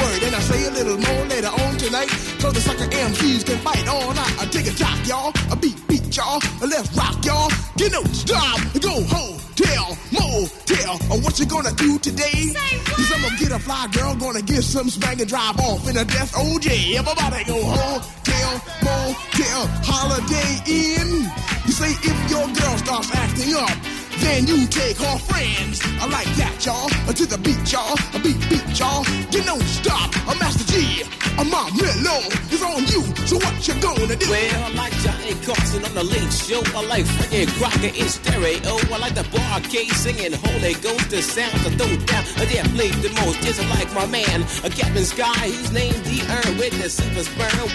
word. 0.00 0.22
And 0.24 0.34
I 0.34 0.40
say 0.40 0.60
a 0.66 0.70
little 0.70 0.98
more 0.98 1.24
later 1.26 1.52
on 1.52 1.76
tonight, 1.76 2.10
so 2.40 2.50
the 2.50 2.60
sucker 2.60 2.88
MCs 2.88 3.44
can 3.46 3.58
fight 3.58 3.86
all 3.88 4.12
night. 4.14 4.34
I 4.40 4.46
take 4.46 4.66
a 4.66 4.74
talk, 4.74 4.98
y'all, 5.06 5.32
a 5.50 5.56
beat, 5.56 5.76
beat, 5.88 6.16
y'all, 6.16 6.40
let's 6.60 6.88
rock, 6.96 7.24
y'all. 7.24 7.50
Get 7.76 7.92
no 7.92 8.02
stop, 8.12 8.58
go 8.80 8.94
home. 9.14 9.36
Tell, 9.60 9.92
motel, 10.10 10.94
or 11.12 11.20
what 11.20 11.38
you 11.38 11.44
gonna 11.44 11.72
do 11.72 11.98
today? 11.98 12.48
Cause 12.86 13.12
I'm 13.12 13.20
gonna 13.20 13.36
get 13.36 13.52
a 13.52 13.58
fly 13.58 13.88
girl, 13.92 14.14
gonna 14.14 14.40
get 14.40 14.62
some 14.62 14.88
spank 14.88 15.20
and 15.20 15.28
drive 15.28 15.58
off 15.60 15.86
in 15.88 15.96
a 15.98 16.04
death 16.04 16.32
oh, 16.34 16.56
OJ. 16.56 16.96
Everybody 16.96 17.44
go 17.44 17.62
home, 17.62 18.00
tell, 18.24 18.54
motel, 18.80 19.62
holiday 19.84 20.50
in. 20.64 21.28
You 21.66 21.72
say 21.72 21.92
if 21.92 22.30
your 22.30 22.46
girl 22.46 22.78
starts 22.78 23.14
acting 23.14 23.54
up, 23.54 23.99
then 24.20 24.46
you 24.46 24.66
take 24.66 24.96
her 24.98 25.18
friends. 25.18 25.80
I 26.00 26.06
like 26.06 26.30
that, 26.36 26.64
y'all. 26.64 26.88
To 27.12 27.26
the 27.26 27.38
beat, 27.38 27.72
y'all. 27.72 27.96
A 28.14 28.18
beat, 28.18 28.40
beat, 28.48 28.78
y'all. 28.78 29.04
You 29.30 29.42
don't 29.42 29.62
stop. 29.62 30.14
A 30.28 30.38
Master 30.38 30.64
Gee. 30.72 31.19
A 31.38 31.44
Mom 31.44 31.70
Mellow 31.76 32.22
is 32.50 32.62
on 32.62 32.82
you. 32.90 33.02
So 33.26 33.36
what 33.36 33.54
you 33.66 33.74
gonna 33.80 34.16
do? 34.16 34.30
Well, 34.30 34.64
I 34.64 34.70
like 34.74 34.92
Johnny 35.04 35.34
Carson 35.46 35.84
on 35.84 35.94
the 35.94 36.04
late 36.04 36.32
show. 36.32 36.62
I 36.74 36.84
like 36.86 37.06
Frankie 37.06 37.46
Crocker 37.58 37.92
in 37.94 38.08
stereo. 38.08 38.74
I 38.92 38.98
like 38.98 39.14
the 39.14 39.26
Bar-Kays 39.32 39.96
singing 39.96 40.32
Holy 40.32 40.74
Ghost. 40.80 41.10
The 41.10 41.22
sounds 41.22 41.66
I 41.66 41.70
throw 41.76 41.92
down. 42.06 42.24
I 42.36 42.44
dare 42.46 42.64
play 42.76 42.90
the 43.04 43.10
most. 43.22 43.40
Just 43.42 43.62
like 43.70 43.92
my 43.94 44.06
man, 44.06 44.42
a 44.64 44.70
Captain 44.70 45.04
Sky. 45.04 45.46
He's 45.46 45.72
named 45.72 46.02
the 46.04 46.18
Earn 46.30 46.58
with 46.58 46.74
the 46.80 46.88
silver. 46.88 47.24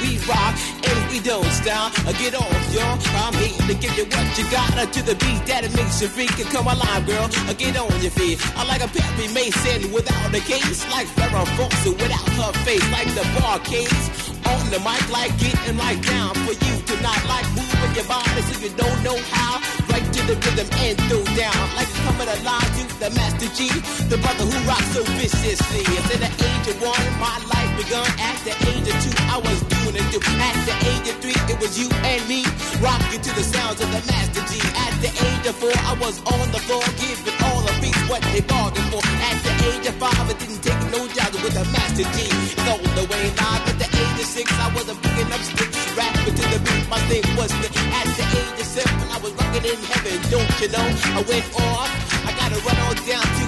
We 0.01 0.17
rock 0.27 0.55
and 0.83 0.97
we 1.11 1.19
don't 1.19 1.45
stop. 1.51 1.93
Get 2.19 2.35
off, 2.35 2.73
y'all. 2.73 2.97
I'm 3.23 3.33
here 3.35 3.67
to 3.67 3.75
give 3.75 3.95
you 3.97 4.05
what 4.05 4.27
you 4.37 4.45
got. 4.51 4.73
To 4.95 5.01
the 5.01 5.15
beat 5.15 5.45
that 5.47 5.63
it 5.63 5.73
makes 5.75 6.01
you 6.01 6.07
freak 6.07 6.31
come 6.51 6.67
alive, 6.67 7.05
girl. 7.05 7.29
I 7.47 7.53
Get 7.53 7.77
on 7.77 7.89
your 8.01 8.11
feet. 8.11 8.37
I 8.57 8.65
like 8.67 8.83
a 8.83 8.87
Perry 8.87 9.27
Mason 9.33 9.91
without 9.91 10.33
a 10.33 10.39
case, 10.41 10.85
like 10.91 11.07
Farrah 11.15 11.47
Fawcett 11.55 11.95
without 11.95 12.29
her 12.35 12.53
face, 12.65 12.83
like 12.91 13.07
the 13.15 13.23
bar 13.39 13.44
case. 13.61 14.09
On 14.49 14.63
the 14.73 14.79
mic, 14.81 15.05
like 15.13 15.33
getting 15.37 15.77
right 15.77 16.01
down 16.01 16.33
for 16.45 16.53
you 16.53 16.73
to 16.89 16.95
not 17.01 17.17
like 17.29 17.45
moving 17.53 17.93
your 17.93 18.07
body 18.09 18.41
so 18.41 18.53
you 18.61 18.69
don't 18.73 18.99
know 19.05 19.17
how. 19.29 19.61
Right 19.89 20.05
to 20.05 20.21
the 20.25 20.35
rhythm 20.41 20.67
and 20.81 20.97
throw 21.05 21.23
down, 21.37 21.63
like 21.77 21.89
coming 22.05 22.29
alive 22.29 22.69
to 22.77 22.83
the 22.99 23.09
Master 23.13 23.49
Gee, 23.53 23.69
the 24.09 24.17
brother 24.17 24.45
who 24.49 24.57
rocks 24.65 24.89
so 24.97 25.01
viciously. 25.17 25.85
At 25.85 26.05
the 26.09 26.29
age 26.29 26.67
of 26.73 26.77
one, 26.81 27.05
my 27.21 27.37
life 27.53 27.71
begun. 27.77 28.09
At 28.17 28.37
the 28.41 28.53
age 28.69 28.87
of 28.89 28.97
two, 29.05 29.13
I 29.29 29.37
was 29.37 29.59
doing 29.69 29.95
it. 29.97 30.09
At 30.41 30.57
the 30.65 30.75
age 30.89 31.07
of 31.13 31.17
three, 31.21 31.37
it 31.49 31.57
was 31.61 31.77
you 31.77 31.87
and 32.01 32.21
me, 32.27 32.41
rocking 32.81 33.21
to 33.21 33.31
the 33.37 33.45
sounds 33.45 33.79
of 33.79 33.89
the 33.93 34.01
Master 34.09 34.43
Gee. 34.49 34.65
At 34.73 34.93
the 35.05 35.11
age 35.13 35.45
of 35.45 35.55
four, 35.61 35.75
I 35.85 35.93
was 36.01 36.17
on 36.25 36.45
the 36.51 36.61
floor, 36.65 36.83
giving 36.97 37.37
all 37.45 37.61
beats 37.63 37.74
what 38.09 38.21
they 38.33 38.41
bargained 38.41 38.89
for. 38.91 39.01
At 39.01 39.37
the 39.43 39.53
age 39.69 39.85
of 39.87 39.95
five, 39.95 40.27
I 40.29 40.33
didn't 40.37 40.61
take 40.61 40.79
no 40.91 41.07
jobs 41.07 41.37
with 41.41 41.55
a 41.57 41.65
Master 41.73 42.05
Gee. 42.15 42.31
All 42.69 42.81
the 42.97 43.05
way 43.09 43.23
live. 43.37 43.63
At 43.69 43.77
the 43.79 43.89
age 43.89 44.17
of 44.21 44.27
six, 44.27 44.51
I 44.59 44.67
wasn't 44.73 45.01
picking 45.01 45.29
up 45.31 45.41
sticks, 45.41 45.77
rapping 45.97 46.35
to 46.35 46.45
the 46.53 46.59
beat. 46.65 46.85
My 46.89 46.99
thing 47.09 47.25
was 47.37 47.51
the, 47.61 47.69
at 47.99 48.07
the 48.17 48.25
age 48.39 48.59
of 48.59 48.67
seven, 48.67 49.07
I 49.11 49.17
was 49.23 49.31
rocking 49.33 49.65
in 49.65 49.79
heaven. 49.89 50.17
Don't 50.29 50.53
you 50.61 50.69
know? 50.69 50.87
I 51.17 51.21
went 51.25 51.47
off. 51.55 51.89
I 52.27 52.31
gotta 52.37 52.59
run 52.65 52.77
on 52.89 52.95
down 53.05 53.25
to 53.25 53.44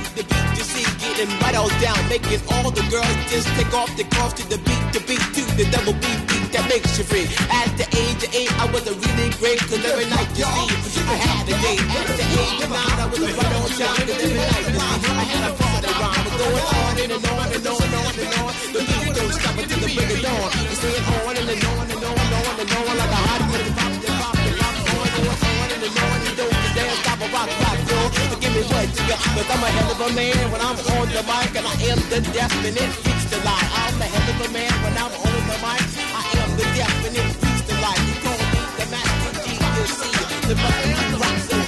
getting 1.17 1.39
right 1.41 1.57
on 1.57 1.69
down, 1.81 1.97
making 2.09 2.37
all 2.53 2.69
the 2.69 2.85
girls 2.93 3.17
just 3.33 3.49
take 3.57 3.73
off 3.73 3.89
the 3.97 4.05
clothes 4.13 4.37
to 4.37 4.45
the 4.53 4.57
beat, 4.61 4.83
to 4.93 5.01
beat 5.09 5.23
to 5.33 5.41
the 5.57 5.65
double 5.73 5.97
beat 5.97 6.21
beat 6.29 6.45
that 6.53 6.61
makes 6.69 6.93
you 6.93 7.03
free. 7.03 7.25
At 7.49 7.73
the 7.73 7.89
age 7.89 8.21
of 8.21 8.29
eight, 8.37 8.53
I 8.61 8.69
was 8.69 8.85
a 8.85 8.93
really 8.93 9.33
great, 9.41 9.57
cause 9.65 9.81
every 9.81 10.05
night 10.13 10.29
you 10.37 10.45
see, 10.45 11.01
I 11.09 11.17
had 11.17 11.49
a 11.49 11.57
date. 11.57 11.81
At 11.81 12.05
the 12.13 12.21
age 12.21 12.61
of 12.61 12.69
nine, 12.69 12.97
I 13.01 13.05
was 13.09 13.17
a 13.17 13.29
right 13.33 13.53
on 13.57 13.69
time, 13.73 13.97
cause 14.05 14.21
every 14.21 14.37
night 14.37 14.65
you 14.69 14.77
see, 14.77 15.09
I 15.09 15.25
had 15.25 15.43
a 15.49 15.53
party 15.57 15.89
rhyme, 15.97 16.21
but 16.21 16.35
going 16.37 16.65
on 16.77 16.95
and 17.01 17.11
on 17.17 17.49
and 17.49 17.65
on 17.65 17.81
and 17.81 17.95
on 17.97 18.13
and 18.13 18.33
on. 18.37 18.53
The 18.77 18.81
beat 18.85 19.09
don't 19.17 19.33
stop 19.33 19.57
until 19.57 19.79
the 19.81 19.89
break 19.89 20.11
of 20.13 20.21
dawn. 20.21 20.49
It's 20.69 20.81
going 20.85 21.01
on 21.01 21.33
and 21.33 21.49
on 21.49 21.85
and 21.97 22.03
on 22.05 22.13
and 22.13 22.33
on 22.37 22.55
and 22.61 22.69
on 22.77 22.93
like 22.93 23.13
a 23.17 23.21
hot 23.25 23.41
minute 23.49 23.73
pop, 23.73 23.89
pop, 24.05 24.37
pop, 24.37 24.77
on 24.85 25.09
and 25.17 25.33
on 25.33 25.81
and 25.81 25.97
on 25.97 26.19
and 26.29 26.35
don't 26.37 26.57
you 26.61 26.71
dare 26.77 26.93
stop 27.01 27.17
a 27.17 27.27
rock, 27.33 27.49
rock, 27.65 27.79
yo. 27.89 27.97
Give 28.37 28.53
me 28.53 28.61
what 28.69 28.85
you 28.85 29.03
got, 29.09 29.17
cause 29.33 29.46
I'm 29.57 29.63
a 29.63 29.69
hell 29.69 29.89
of 29.89 30.11
a 30.11 30.13
man 30.13 30.51
when 30.51 30.61
I'm 30.61 30.77
on 30.77 31.09
the 31.09 31.23
mic 31.25 31.49
and 31.57 31.65
I 31.65 31.73
am 31.89 31.97
the 32.13 32.21
definite 32.29 32.93
freaks 33.01 33.25
the 33.25 33.37
lie. 33.41 33.57
I'm 33.73 33.99
a 33.99 34.05
hell 34.05 34.29
of 34.29 34.45
a 34.45 34.53
man 34.53 34.69
when 34.85 34.93
I'm 34.93 35.09
on 35.09 35.41
the 35.49 35.57
mic. 35.65 35.81
I 36.13 36.23
am 36.45 36.49
the 36.57 36.65
definite 36.77 37.31
freaks 37.41 37.61
the 37.65 37.73
lie. 37.81 37.97
You 38.05 38.13
call 38.21 38.37
me 38.37 38.61
the 38.77 38.85
master 38.93 39.33
G 39.41 39.57
to 39.57 39.83
see 39.89 40.47
the 40.47 40.55
button 40.61 41.66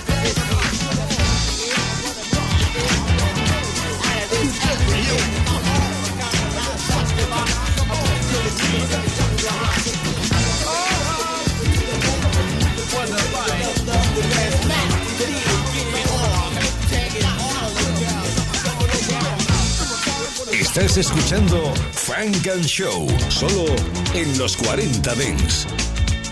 Estás 20.79 21.11
escuchando 21.11 21.73
Funk 21.91 22.47
and 22.47 22.63
Show, 22.63 23.05
solo 23.27 23.65
en 24.13 24.37
los 24.37 24.55
40 24.55 25.13
Dents. 25.13 25.67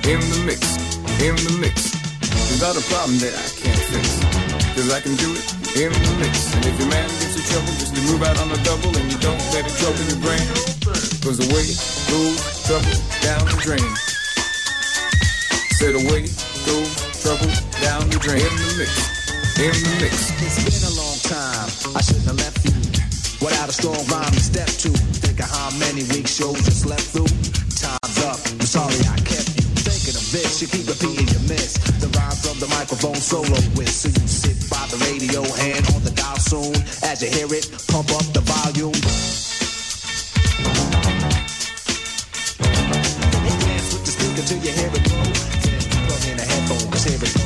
In 0.08 0.22
the 0.22 0.39
mix, 0.46 0.62
in 1.20 1.36
the 1.36 1.51
mix. 1.60 1.92
You 2.50 2.58
got 2.58 2.77
a 2.80 2.82
problem 2.88 3.20
that 3.20 3.36
I 3.36 3.48
can't 3.60 3.84
fix. 3.92 4.08
Cause 4.74 4.88
I 4.89 5.01
can 5.01 5.18
do 5.18 5.36
it 5.36 5.44
in 5.75 5.92
the 5.92 6.13
mix. 6.24 6.56
And 6.56 6.63
if 6.63 6.80
your 6.80 6.88
man 6.88 7.10
gets 7.20 7.36
in 7.36 7.44
trouble, 7.44 7.75
just 7.75 7.94
to 7.94 8.01
move 8.08 8.24
out 8.24 8.39
on 8.39 8.48
the 8.48 8.58
double 8.63 8.96
and 8.96 9.12
you 9.12 9.20
don't 9.20 9.38
let 9.51 9.68
it 9.68 9.75
trouble 9.84 10.00
your 10.08 10.22
brain. 10.24 10.48
Cause 11.27 11.44
away 11.44 11.68
goes 12.08 12.39
trouble 12.63 12.96
down 13.20 13.44
the 13.51 13.60
drain. 13.60 13.92
Said 15.75 15.94
away 16.00 16.24
goes 16.63 16.89
trouble 17.20 17.51
down 17.84 18.08
the 18.10 18.18
drain. 18.24 18.39
In 18.39 18.56
the 18.56 18.74
mix, 18.80 18.96
in 19.60 19.75
the 19.75 19.94
mix. 20.00 20.32
It's 20.39 20.63
been 20.63 20.88
a 20.88 20.96
long 20.96 21.20
time. 21.27 21.68
I 21.94 22.01
shouldn't 22.01 22.32
have 22.32 22.39
left 22.39 22.63
you 22.63 22.87
without 23.41 23.70
a 23.70 23.74
strong 23.74 24.00
rhyme 24.08 24.32
to 24.32 24.39
step 24.39 24.67
to. 24.67 24.89
Think 25.22 25.39
of 25.39 25.50
how 25.50 25.70
many 25.77 26.03
weeks 26.13 26.36
shows 26.38 26.58
you 26.65 26.74
slept 26.74 27.08
through. 27.13 27.29
Time's 27.77 28.20
up. 28.25 28.39
I'm 28.48 28.62
sorry 28.65 28.98
I 29.10 29.17
kept 29.22 29.50
you. 29.58 29.65
Thinking 29.86 30.15
of 30.17 30.25
this, 30.32 30.62
you 30.62 30.67
keep 30.67 30.88
repeating 30.88 31.27
your 31.29 31.44
miss. 31.48 31.77
The 32.01 32.10
rhyme 32.17 32.38
from 32.41 32.60
the 32.60 32.67
microphone 32.67 33.15
solo 33.15 33.58
with. 33.77 33.89
So 33.89 34.10
you 34.10 34.27
sit 34.27 34.58
by 34.70 34.84
the 34.89 34.98
radio, 35.06 35.44
hand 35.62 35.86
on 35.94 36.03
the 36.03 36.12
dial 36.12 36.38
soon. 36.41 36.74
As 37.06 37.22
you 37.22 37.29
hear 37.29 37.48
it, 37.53 37.70
pump 37.88 38.10
up 38.15 38.25
the 38.34 38.41
volume. 38.41 38.98
Dance 43.58 43.89
with 43.94 44.06
the 44.06 44.13
speaker 44.13 44.44
till 44.46 44.62
you 44.65 44.74
hear 44.74 44.91
it 44.91 45.03
blow. 45.06 45.24
Then 45.63 45.82
plug 46.10 46.24
in 46.25 46.38
a 46.41 46.46
headphone, 46.46 46.89
cause 46.91 47.06
here 47.06 47.22
it 47.22 47.32
go. 47.36 47.44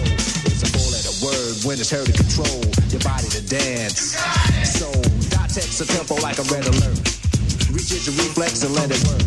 It's 0.48 0.64
a 0.64 0.70
four 0.72 0.88
letter 0.92 1.14
word 1.26 1.56
when 1.68 1.80
it's 1.80 1.92
heard 1.92 2.10
a 5.82 5.86
tempo 5.98 6.14
like 6.22 6.38
a 6.38 6.46
red 6.54 6.62
alert. 6.70 7.02
Reaches 7.74 8.06
your 8.06 8.14
reflex 8.22 8.62
and 8.62 8.74
let 8.78 8.94
it 8.94 9.02
work. 9.10 9.26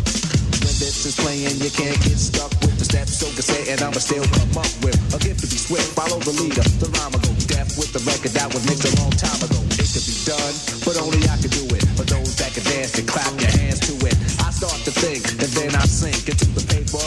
When 0.63 0.75
this 0.79 1.03
is 1.03 1.15
playing, 1.19 1.51
you 1.59 1.67
can't 1.67 1.99
get 2.03 2.15
stuck 2.15 2.51
with 2.63 2.79
the 2.79 2.85
steps. 2.87 3.19
So 3.19 3.27
cassette, 3.35 3.67
and 3.67 3.79
I'ma 3.83 3.99
still 3.99 4.23
come 4.35 4.51
up 4.59 4.71
with 4.83 4.95
a 5.15 5.19
gift 5.19 5.43
to 5.43 5.47
be 5.47 5.59
swift. 5.59 5.95
Follow 5.95 6.19
the 6.19 6.35
leader, 6.35 6.63
the 6.79 6.91
rhyme 6.99 7.15
will 7.15 7.23
go 7.23 7.31
deaf 7.47 7.75
with 7.79 7.95
the 7.95 8.03
record 8.03 8.35
that 8.35 8.51
was 8.51 8.63
mixed 8.67 8.87
a 8.87 8.93
long 8.99 9.15
time 9.15 9.39
ago. 9.43 9.59
It 9.79 9.87
could 9.91 10.05
be 10.07 10.15
done, 10.27 10.55
but 10.83 10.95
only 10.99 11.23
I 11.27 11.35
could 11.39 11.55
do 11.55 11.63
it. 11.71 11.83
For 11.95 12.03
those 12.03 12.35
that 12.39 12.51
can 12.51 12.67
dance 12.67 12.99
and 12.99 13.07
clap 13.07 13.31
your 13.39 13.51
hands 13.51 13.79
to 13.87 13.93
it. 14.03 14.15
I 14.43 14.51
start 14.51 14.79
to 14.87 14.91
think, 14.91 15.23
and 15.39 15.51
then 15.55 15.71
I 15.75 15.87
sink 15.87 16.27
into 16.27 16.51
the 16.51 16.63
paper 16.67 17.03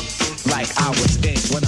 like 0.48 0.72
I 0.80 0.88
was 0.96 1.20
ink. 1.20 1.40
When 1.52 1.64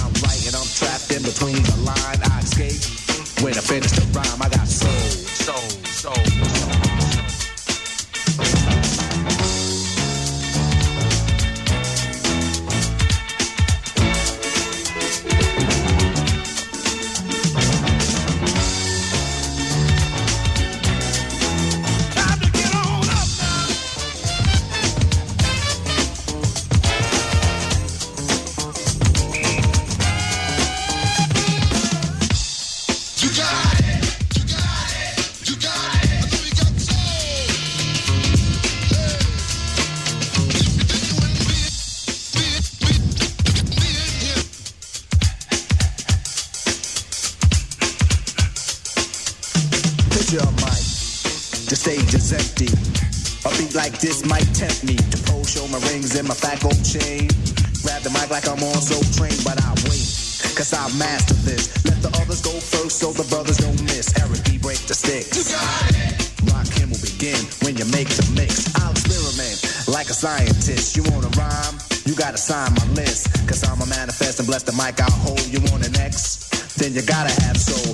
master 61.01 61.33
this. 61.41 61.73
Let 61.83 61.97
the 62.05 62.13
others 62.21 62.41
go 62.41 62.53
first 62.53 63.01
so 63.01 63.11
the 63.11 63.25
brothers 63.25 63.57
don't 63.57 63.81
miss. 63.89 64.13
Eric 64.21 64.45
B. 64.45 64.61
break 64.61 64.77
the 64.85 64.93
sticks. 64.93 65.33
You 65.33 65.57
got 65.57 65.97
it. 65.97 66.13
Rakim 66.53 66.93
will 66.93 67.01
begin 67.01 67.41
when 67.65 67.73
you 67.75 67.85
make 67.89 68.09
the 68.13 68.25
mix. 68.37 68.69
I'll 68.77 68.93
experiment 68.93 69.57
like 69.89 70.13
a 70.13 70.13
scientist. 70.13 70.95
You 70.95 71.03
wanna 71.09 71.33
rhyme? 71.33 71.81
You 72.05 72.13
gotta 72.13 72.37
sign 72.37 72.69
my 72.77 72.85
list. 72.93 73.33
Cause 73.49 73.65
I'm 73.65 73.81
a 73.81 73.87
manifest 73.89 74.39
and 74.39 74.47
bless 74.47 74.61
the 74.63 74.77
mic 74.77 75.01
I'll 75.01 75.09
hold. 75.25 75.41
You 75.49 75.59
want 75.73 75.81
an 75.87 75.97
X? 75.97 76.45
Then 76.77 76.93
you 76.93 77.01
gotta 77.01 77.33
have 77.41 77.57
soul. 77.57 77.93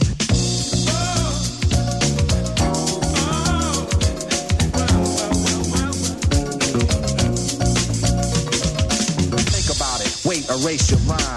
Think 9.55 9.67
about 9.75 9.99
it. 10.03 10.11
Wait, 10.27 10.43
erase 10.51 10.91
your 10.91 10.99
rhyme. 11.07 11.36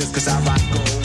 just 0.00 0.14
cause 0.14 0.28
I 0.28 0.40
rock 0.44 0.60
gold. 0.72 0.99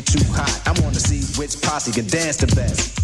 Get 0.00 0.16
too 0.16 0.32
hot. 0.32 0.48
I 0.64 0.72
wanna 0.80 0.96
see 0.96 1.20
which 1.36 1.60
posse 1.60 1.92
can 1.92 2.08
dance 2.08 2.40
the 2.40 2.48
best. 2.56 2.96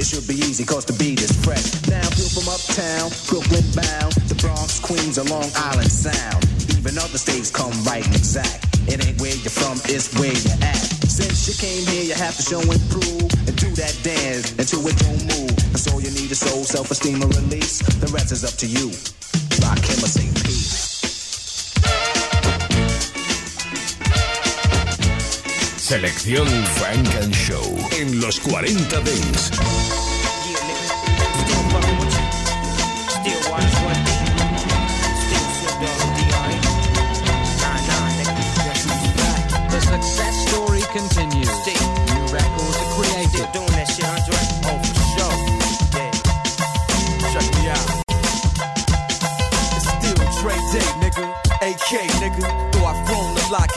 It 0.00 0.08
should 0.08 0.24
be 0.24 0.40
easy 0.40 0.64
cause 0.64 0.88
the 0.88 0.96
beat 0.96 1.20
is 1.20 1.28
fresh. 1.44 1.76
Now 1.92 2.00
feel 2.16 2.32
from 2.32 2.48
uptown, 2.48 3.12
Brooklyn 3.28 3.68
bound, 3.76 4.16
the 4.32 4.36
Bronx, 4.40 4.80
Queens, 4.80 5.20
or 5.20 5.28
Long 5.28 5.52
Island 5.52 5.92
Sound. 5.92 6.40
Even 6.72 6.96
other 6.96 7.20
states 7.20 7.52
come 7.52 7.76
right 7.84 8.00
and 8.00 8.16
exact. 8.16 8.64
It 8.88 8.96
ain't 9.04 9.20
where 9.20 9.36
you're 9.36 9.52
from, 9.52 9.76
it's 9.92 10.08
where 10.16 10.32
you're 10.32 10.60
at. 10.64 10.80
Since 11.04 11.52
you 11.52 11.54
came 11.60 11.84
here, 11.84 12.08
you 12.08 12.16
have 12.16 12.32
to 12.40 12.44
show 12.44 12.64
and 12.64 12.80
prove 12.88 13.28
and 13.44 13.52
do 13.52 13.68
that 13.76 13.92
dance 14.00 14.56
until 14.56 14.88
it 14.88 14.96
don't 15.04 15.20
move. 15.28 15.52
That's 15.76 15.84
all 15.92 16.00
you 16.00 16.08
need 16.16 16.32
is 16.32 16.40
soul, 16.40 16.64
self-esteem, 16.64 17.20
and 17.20 17.28
release. 17.44 17.84
The 18.00 18.08
rest 18.08 18.32
is 18.32 18.40
up 18.40 18.56
to 18.64 18.66
you. 18.66 18.88
Rakim 19.60 20.00
or 20.00 20.08
say 20.08 20.27
Selección 25.88 26.46
Frank 26.76 27.08
and 27.22 27.34
Show 27.34 27.64
en 27.98 28.20
los 28.20 28.38
40 28.40 29.00
Dents. 29.00 30.07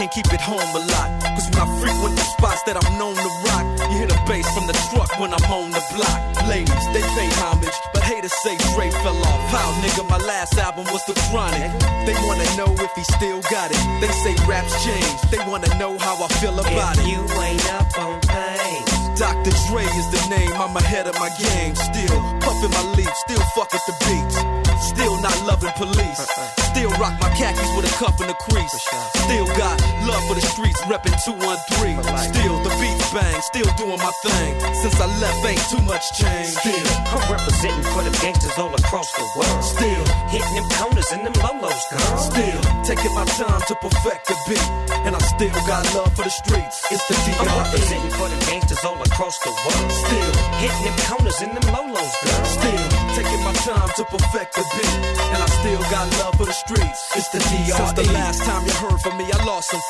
Can't 0.01 0.25
keep 0.25 0.33
it 0.33 0.41
home 0.41 0.57
a 0.73 0.81
lot. 0.97 1.09
Cause 1.37 1.45
when 1.53 1.61
I 1.61 1.67
frequent 1.77 2.15
the 2.17 2.25
spots 2.33 2.63
that 2.65 2.73
I'm 2.73 2.97
known 2.97 3.13
to 3.13 3.31
rock, 3.45 3.65
you 3.85 4.01
hear 4.01 4.09
the 4.09 4.17
bass 4.25 4.49
from 4.49 4.65
the 4.65 4.73
truck 4.89 5.13
when 5.21 5.29
I'm 5.29 5.45
on 5.53 5.69
the 5.69 5.83
block. 5.93 6.17
Ladies, 6.49 6.85
they 6.89 7.05
pay 7.13 7.29
homage, 7.37 7.77
but 7.93 8.01
haters 8.01 8.33
say 8.41 8.57
Dre 8.73 8.89
fell 9.05 9.13
off. 9.29 9.41
How, 9.53 9.69
nigga, 9.85 10.09
my 10.09 10.17
last 10.25 10.57
album 10.57 10.89
was 10.89 11.05
The 11.05 11.13
Chronic. 11.29 11.69
They 12.09 12.17
wanna 12.25 12.49
know 12.57 12.73
if 12.81 12.89
he 12.97 13.03
still 13.13 13.45
got 13.53 13.69
it. 13.69 13.81
They 14.01 14.09
say 14.25 14.33
raps 14.49 14.73
change. 14.81 15.21
They 15.29 15.37
wanna 15.45 15.69
know 15.77 15.93
how 15.99 16.17
I 16.17 16.27
feel 16.41 16.57
about 16.57 16.97
if 16.97 17.05
it. 17.05 17.11
you 17.13 17.21
ain't 17.37 17.65
up 17.69 17.93
on 18.01 18.17
things. 18.25 19.01
Dr. 19.21 19.53
Dre 19.69 19.85
is 19.85 20.07
the 20.09 20.21
name, 20.33 20.49
I'm 20.57 20.75
ahead 20.77 21.05
of 21.05 21.13
my 21.21 21.29
game. 21.37 21.75
Still 21.75 22.17
puffin' 22.41 22.73
my 22.73 22.83
leaf, 22.97 23.13
still 23.29 23.43
fuckin' 23.53 23.85
the 23.85 23.93
beats. 24.01 24.61
Still 24.81 25.21
not 25.21 25.37
loving 25.45 25.71
police. 25.77 26.19
Uh-uh. 26.19 26.61
Still 26.73 26.89
rock 26.97 27.13
my 27.21 27.29
khakis 27.37 27.69
with 27.75 27.85
a 27.85 27.93
cuff 27.97 28.19
and 28.19 28.31
a 28.31 28.33
crease. 28.33 28.81
Still 29.25 29.45
got 29.57 29.80
love 30.07 30.23
for 30.27 30.35
the 30.35 30.41
streets, 30.41 30.81
reppin' 30.89 31.15
213. 31.23 32.01
Still 32.31 32.55
the 32.63 32.71
beats 32.79 33.09
bang, 33.13 33.41
still 33.41 33.69
doing 33.77 33.99
my 33.99 34.13
thing. 34.23 34.51
Since 34.81 34.97
I 34.99 35.07
left, 35.19 35.45
ain't 35.45 35.63
too 35.69 35.81
much 35.83 36.05
change. 36.17 36.55
Still, 36.55 36.87
I'm 37.11 37.23
representing 37.31 37.85
for 37.93 38.03
the 38.03 38.13
gangsters 38.21 38.57
all 38.57 38.73
across 38.73 39.11
the 39.13 39.25
world. 39.37 39.63
Still 39.63 40.03
hitting 40.31 40.55
them 40.55 40.67
corners 40.77 41.09
and 41.11 41.25
them 41.25 41.35
lolos, 41.43 41.83
girl. 41.91 42.17
Still 42.17 42.61
taking 42.83 43.13
my 43.13 43.25
time 43.25 43.61
to 43.67 43.75
perfect 43.75 44.27
the 44.27 44.35
beat, 44.47 44.67
and 45.05 45.15
I 45.15 45.21
still 45.35 45.57
got 45.67 45.83
love 45.93 46.11
for 46.15 46.23
the 46.23 46.33
streets. 46.33 46.77
It's 46.91 47.05
the 47.07 47.15
I'm 47.39 47.47
representing 47.63 48.11
for 48.17 48.27
the 48.29 48.39
gangsters 48.45 48.83
all 48.83 48.99
across 49.01 49.37
the 49.39 49.51
world. 49.51 49.91
Still 49.91 50.31
hitting 50.61 50.83
them 50.85 50.97
corners 51.07 51.39
and 51.41 51.51
them 51.55 51.67
lolos, 51.73 52.13
girl. 52.23 52.45
Still 52.45 52.85
taking 53.15 53.41
my 53.43 53.53
time 53.65 53.89
to 53.97 54.03
perfect 54.05 54.55
the 54.55 54.65
beat, 54.75 54.95
and 55.33 55.39
I 55.43 55.47
still 55.61 55.81
got 55.91 56.05
love 56.19 56.35
for 56.35 56.45
the 56.45 56.53
streets. 56.53 56.99
It's 57.15 57.29
the 57.29 57.39
DR. 57.39 57.77
Since 57.77 57.93
the 57.93 58.07
last 58.13 58.43
time 58.43 58.65
you 58.65 58.73
heard 58.73 58.99
from 59.01 59.17
me, 59.17 59.25
I 59.31 59.37
lost 59.45 59.69
some 59.69 59.81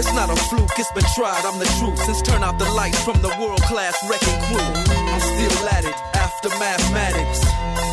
It's 0.00 0.14
not 0.14 0.30
a 0.30 0.36
fluke, 0.48 0.72
it's 0.78 0.90
been 0.92 1.04
tried, 1.14 1.44
I'm 1.44 1.58
the 1.58 1.68
truth. 1.76 2.00
Since 2.00 2.22
turn 2.22 2.42
out 2.42 2.58
the 2.58 2.64
lights 2.72 3.04
from 3.04 3.20
the 3.20 3.28
world 3.38 3.60
class 3.68 3.92
wrecking 4.08 4.40
crew. 4.48 4.56
I'm 4.56 5.20
still 5.20 5.68
at 5.68 5.84
it, 5.84 5.94
after 6.16 6.48
mathematics. 6.56 7.44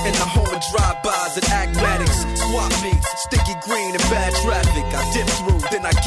In 0.08 0.14
the 0.16 0.24
home 0.24 0.48
of 0.48 0.64
drive-bys 0.72 1.36
and 1.36 1.50
acmatics. 1.52 2.24
Swap 2.48 2.72
meets, 2.82 3.12
sticky 3.28 3.60
green 3.60 3.92
and 3.92 4.04
bad 4.08 4.32
traffic. 4.40 4.67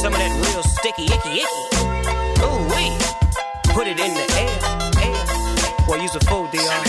Some 0.00 0.12
of 0.12 0.20
that 0.20 0.30
real 0.30 0.62
sticky, 0.62 1.06
icky, 1.06 1.42
icky. 1.42 2.42
Ooh, 2.46 2.62
wee. 2.70 2.94
Put 3.74 3.88
it 3.88 3.98
in 3.98 4.14
the 4.14 4.26
air, 4.38 4.54
air. 5.02 5.86
Well, 5.88 6.00
use 6.00 6.14
a 6.14 6.20
fool, 6.20 6.46
DR. 6.52 6.84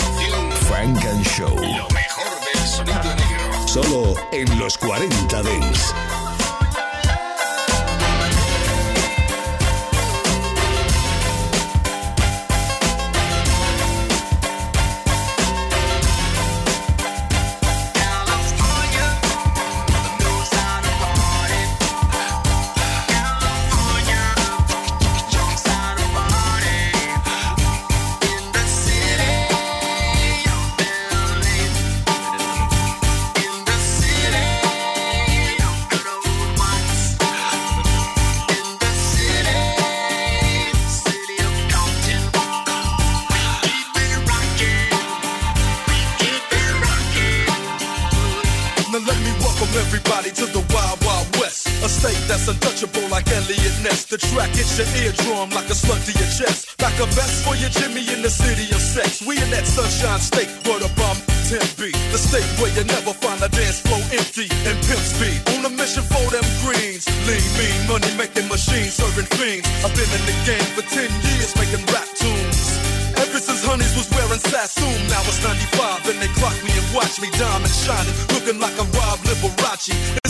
Frank 0.68 1.04
and 1.04 1.26
Show. 1.26 1.48
Lo 1.48 1.88
mejor 1.90 2.38
del 2.46 2.62
sonido 2.66 3.14
negro. 3.16 3.68
Solo 3.68 4.14
en 4.30 4.58
los 4.60 4.78
40 4.78 5.42
Dents. 5.42 5.92
Untouchable 52.80 53.12
like 53.12 53.28
Eliot 53.28 53.76
Ness. 53.84 54.08
The 54.08 54.16
track 54.16 54.56
hits 54.56 54.80
your 54.80 54.88
eardrum 55.04 55.52
like 55.52 55.68
a 55.68 55.76
slug 55.76 56.00
to 56.00 56.12
your 56.16 56.30
chest. 56.32 56.80
Like 56.80 56.96
a 56.96 57.04
vest 57.12 57.44
for 57.44 57.52
your 57.60 57.68
Jimmy 57.68 58.08
in 58.08 58.24
the 58.24 58.32
city 58.32 58.72
of 58.72 58.80
sex. 58.80 59.20
We 59.20 59.36
in 59.36 59.50
that 59.52 59.68
sunshine 59.68 60.20
state, 60.20 60.48
word 60.64 60.80
up 60.80 60.96
on 61.04 61.16
10B. 61.52 61.92
The 61.92 62.16
state 62.16 62.48
where 62.56 62.72
you 62.72 62.84
never 62.88 63.12
find 63.12 63.36
a 63.44 63.52
dance 63.52 63.84
floor 63.84 64.00
empty 64.16 64.48
and 64.64 64.76
pimp 64.88 65.04
speed. 65.04 65.44
On 65.60 65.68
a 65.68 65.72
mission 65.76 66.08
for 66.08 66.24
them 66.32 66.46
greens. 66.64 67.04
Lean, 67.28 67.44
mean, 67.60 67.80
money 67.84 68.12
making 68.16 68.48
machines, 68.48 68.96
serving 68.96 69.28
fiends. 69.36 69.68
I've 69.84 69.92
been 69.92 70.08
in 70.16 70.24
the 70.24 70.36
game 70.48 70.68
for 70.72 70.84
10 70.88 71.04
years 71.04 71.52
making 71.60 71.84
rap 71.92 72.08
tunes. 72.16 72.80
Ever 73.20 73.44
since 73.44 73.60
Honeys 73.60 73.92
was 73.92 74.08
wearing 74.08 74.40
Sassoon, 74.40 75.00
now 75.12 75.20
it's 75.28 75.44
95 75.44 76.08
and 76.08 76.16
they 76.16 76.32
clock 76.32 76.56
me 76.64 76.72
and 76.72 76.88
watch 76.96 77.20
me 77.20 77.28
diamond 77.36 77.76
shining, 77.76 78.16
looking 78.32 78.56
like 78.56 78.76
a 78.80 78.88
Rob 78.96 79.20
Liberace. 79.28 80.29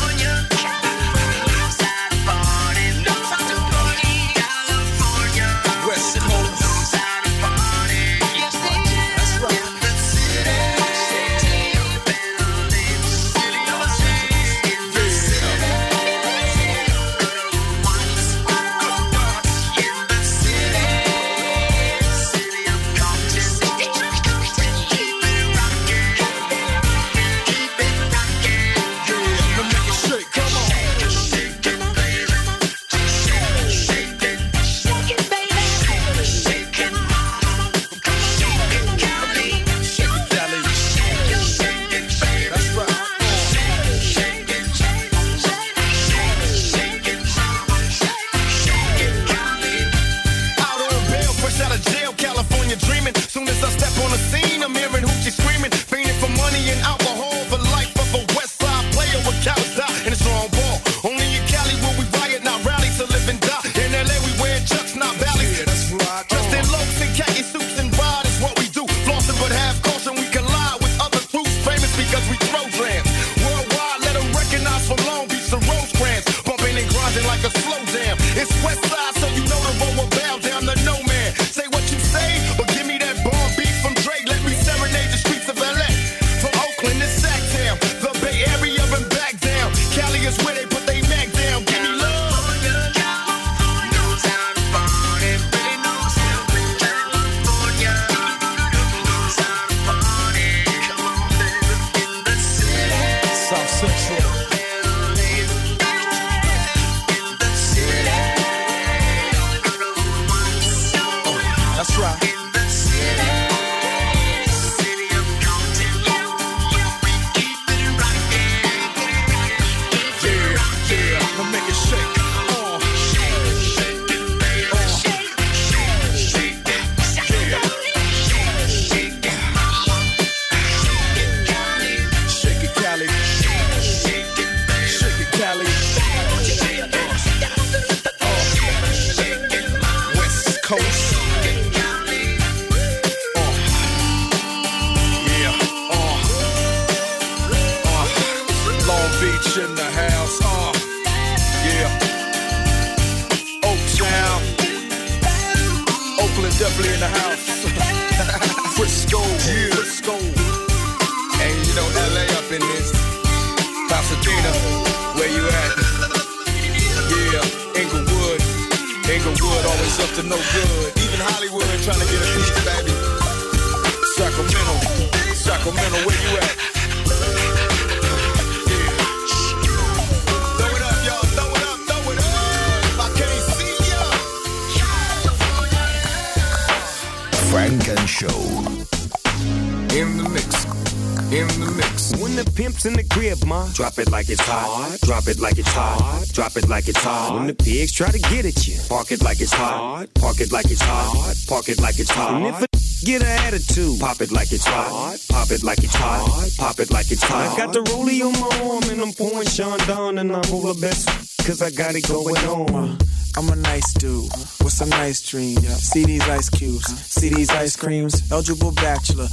Pimp's 192.61 192.85
in 192.85 192.93
the 192.93 193.03
crib, 193.03 193.43
ma, 193.47 193.67
drop 193.73 193.97
it 193.97 194.11
like 194.11 194.29
it's 194.29 194.39
hot. 194.41 194.95
Drop 195.01 195.27
it 195.27 195.39
like 195.39 195.57
it's 195.57 195.73
hot. 195.73 196.27
Drop 196.31 196.55
it 196.55 196.69
like 196.69 196.87
it's 196.87 196.99
hot. 196.99 197.33
When 197.33 197.47
the 197.47 197.55
pigs 197.55 197.91
try 197.91 198.11
to 198.11 198.19
get 198.19 198.45
at 198.45 198.67
you, 198.67 198.77
park 198.87 199.11
it 199.11 199.23
like 199.23 199.41
it's 199.41 199.51
hot. 199.51 200.05
Park 200.13 200.39
it 200.39 200.51
like 200.51 200.69
it's 200.69 200.83
hot. 200.83 201.33
Park 201.47 201.69
it 201.69 201.81
like 201.81 201.97
it's 201.97 202.11
hot. 202.11 202.35
And 202.35 202.45
if 202.45 202.61
a 202.61 202.67
get 203.03 203.23
an 203.23 203.29
attitude, 203.47 203.99
pop 203.99 204.21
it 204.21 204.31
like 204.31 204.51
it's 204.51 204.63
hot. 204.63 205.17
Pop 205.29 205.49
it 205.49 205.63
like 205.63 205.83
it's 205.83 205.95
hot. 205.95 206.51
Pop 206.59 206.79
it 206.79 206.91
like 206.91 207.09
it's 207.09 207.23
hot. 207.23 207.51
I 207.51 207.57
got 207.57 207.73
the 207.73 207.81
rollie 207.81 208.21
on 208.21 208.33
my 208.33 208.69
arm 208.69 208.83
and 208.91 209.01
I'm 209.01 209.13
pouring 209.13 209.47
Chandon 209.47 210.19
and 210.19 210.31
I'm 210.31 210.41
the 210.41 210.77
best 210.79 211.30
cause 211.45 211.61
I 211.61 211.71
got 211.71 211.95
it 211.95 212.07
going 212.07 212.37
on. 212.37 212.97
I'm 213.37 213.49
a 213.49 213.55
nice 213.55 213.93
dude 213.93 214.29
with 214.63 214.73
some 214.73 214.89
nice 214.89 215.21
dreams. 215.21 215.65
See 215.77 216.03
these 216.05 216.27
ice 216.27 216.49
cubes, 216.49 216.85
see 217.01 217.29
these 217.29 217.49
ice 217.49 217.75
creams. 217.75 218.29
Eligible 218.31 218.71
bachelor, 218.73 219.27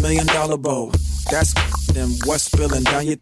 million 0.00 0.26
dollar 0.26 0.56
bow. 0.56 0.90
That's 1.30 1.52
them 1.92 2.10
what's 2.24 2.44
spilling 2.44 2.82
down 2.84 3.06
your. 3.06 3.16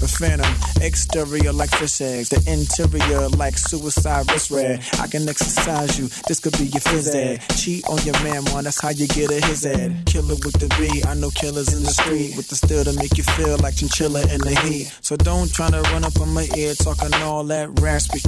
The 0.00 0.08
phantom, 0.08 0.52
exterior 0.82 1.52
like 1.52 1.70
fish 1.70 2.00
eggs, 2.00 2.28
the 2.28 2.36
interior 2.50 3.28
like 3.28 3.56
suicide 3.56 4.30
wrist 4.30 4.50
red. 4.50 4.84
I 5.00 5.06
can 5.06 5.26
exercise 5.28 5.98
you, 5.98 6.08
this 6.28 6.40
could 6.40 6.52
be 6.58 6.66
your 6.66 6.80
phys 6.82 7.14
ed. 7.14 7.40
Cheat 7.56 7.84
on 7.88 7.98
your 8.04 8.14
man, 8.22 8.44
man, 8.44 8.64
that's 8.64 8.80
how 8.80 8.90
you 8.90 9.06
get 9.08 9.30
a 9.30 9.40
his 9.46 9.64
ed. 9.64 10.04
Killer 10.04 10.36
with 10.44 10.60
the 10.60 10.68
B, 10.78 11.02
I 11.08 11.14
know 11.14 11.30
killers 11.30 11.72
in 11.72 11.82
the 11.82 11.90
street 11.90 12.36
with 12.36 12.48
the 12.48 12.56
steel 12.56 12.84
to 12.84 12.92
make 12.98 13.16
you 13.16 13.24
feel 13.24 13.56
like 13.58 13.76
chinchilla 13.76 14.20
in 14.32 14.40
the 14.40 14.54
heat. 14.64 14.92
So 15.00 15.16
don't 15.16 15.50
try 15.52 15.70
to 15.70 15.80
run 15.92 16.04
up 16.04 16.20
on 16.20 16.34
my 16.34 16.48
ear 16.56 16.74
talking 16.74 17.14
all 17.22 17.44
that 17.44 17.80
raspy, 17.80 18.20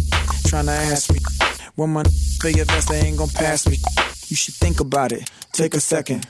trying 0.47 0.67
to 0.67 0.73
ask 0.73 1.13
me. 1.13 1.19
When 1.75 1.91
my 1.91 2.05
figure 2.41 2.65
vest, 2.65 2.89
they 2.89 3.01
ain't 3.01 3.19
gonna 3.19 3.33
pass 3.33 3.69
me. 3.69 3.77
You 4.29 4.37
should 4.37 4.55
think 4.55 4.81
about 4.81 5.13
it, 5.13 5.31
take 5.53 5.75
a 5.75 5.81
second. 5.81 6.27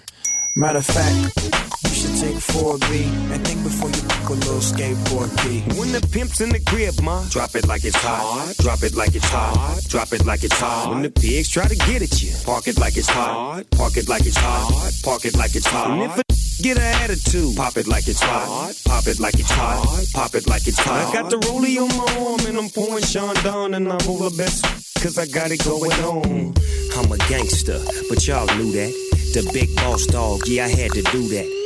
Matter 0.57 0.79
of 0.79 0.87
fact, 0.87 1.86
take 2.17 2.37
4B 2.37 3.33
and 3.33 3.47
think 3.47 3.63
before 3.63 3.91
you 3.91 4.01
pick 4.01 4.29
a 4.29 4.33
little 4.33 4.65
skateboard 4.65 5.29
P. 5.43 5.61
When 5.79 5.93
the 5.93 6.01
pimp's 6.13 6.41
in 6.41 6.49
the 6.49 6.61
crib, 6.61 6.95
ma, 7.03 7.23
drop 7.29 7.55
it 7.55 7.67
like 7.69 7.85
it's 7.85 7.97
hot. 7.97 8.55
Drop 8.59 8.83
it 8.83 8.95
like 8.95 9.15
it's 9.15 9.29
hot. 9.29 9.81
Drop 9.89 10.13
it 10.13 10.25
like 10.25 10.43
it's 10.43 10.59
hot. 10.59 10.91
When 10.91 11.03
the 11.03 11.11
pigs 11.11 11.51
try 11.51 11.69
to 11.69 11.77
get 11.77 12.01
at 12.03 12.23
you, 12.23 12.33
park 12.45 12.69
it 12.69 12.79
like 12.79 12.97
it's 12.97 13.09
hot. 13.09 13.65
Park 13.73 13.97
it 13.97 14.09
like 14.09 14.25
it's 14.25 14.37
hot. 14.37 14.93
Park 15.05 15.25
it 15.27 15.37
like 15.37 15.55
it's 15.55 15.67
hot. 15.67 15.91
And 15.91 16.03
if 16.03 16.19
a 16.19 16.23
get 16.63 16.79
an 16.79 17.03
attitude, 17.05 17.55
pop 17.55 17.77
it 17.77 17.87
like 17.87 18.09
it's 18.09 18.21
hot. 18.21 18.73
Pop 18.87 19.07
it 19.07 19.21
like 19.21 19.35
it's 19.35 19.51
hot. 19.51 19.85
Pop 20.15 20.35
it 20.35 20.49
like 20.49 20.67
it's 20.67 20.79
hot. 20.79 21.09
I 21.09 21.13
got 21.13 21.31
the 21.31 21.37
rollie 21.37 21.77
on 21.77 21.93
my 22.01 22.09
arm 22.25 22.41
and 22.49 22.57
I'm 22.57 22.71
pouring 22.71 23.05
Sean 23.05 23.35
down 23.45 23.75
and 23.75 23.93
I'm 23.93 24.01
all 24.09 24.19
the 24.19 24.35
best 24.39 24.65
cause 25.03 25.19
I 25.19 25.27
got 25.27 25.51
it 25.51 25.63
going 25.65 25.93
on. 26.01 26.55
I'm 26.97 27.13
a 27.13 27.19
gangster, 27.29 27.79
but 28.09 28.27
y'all 28.27 28.47
knew 28.57 28.73
that. 28.73 28.93
The 29.35 29.51
big 29.53 29.75
boss 29.77 30.07
dog, 30.07 30.47
yeah, 30.47 30.65
I 30.65 30.69
had 30.69 30.93
to 30.93 31.03
do 31.03 31.29
that. 31.29 31.66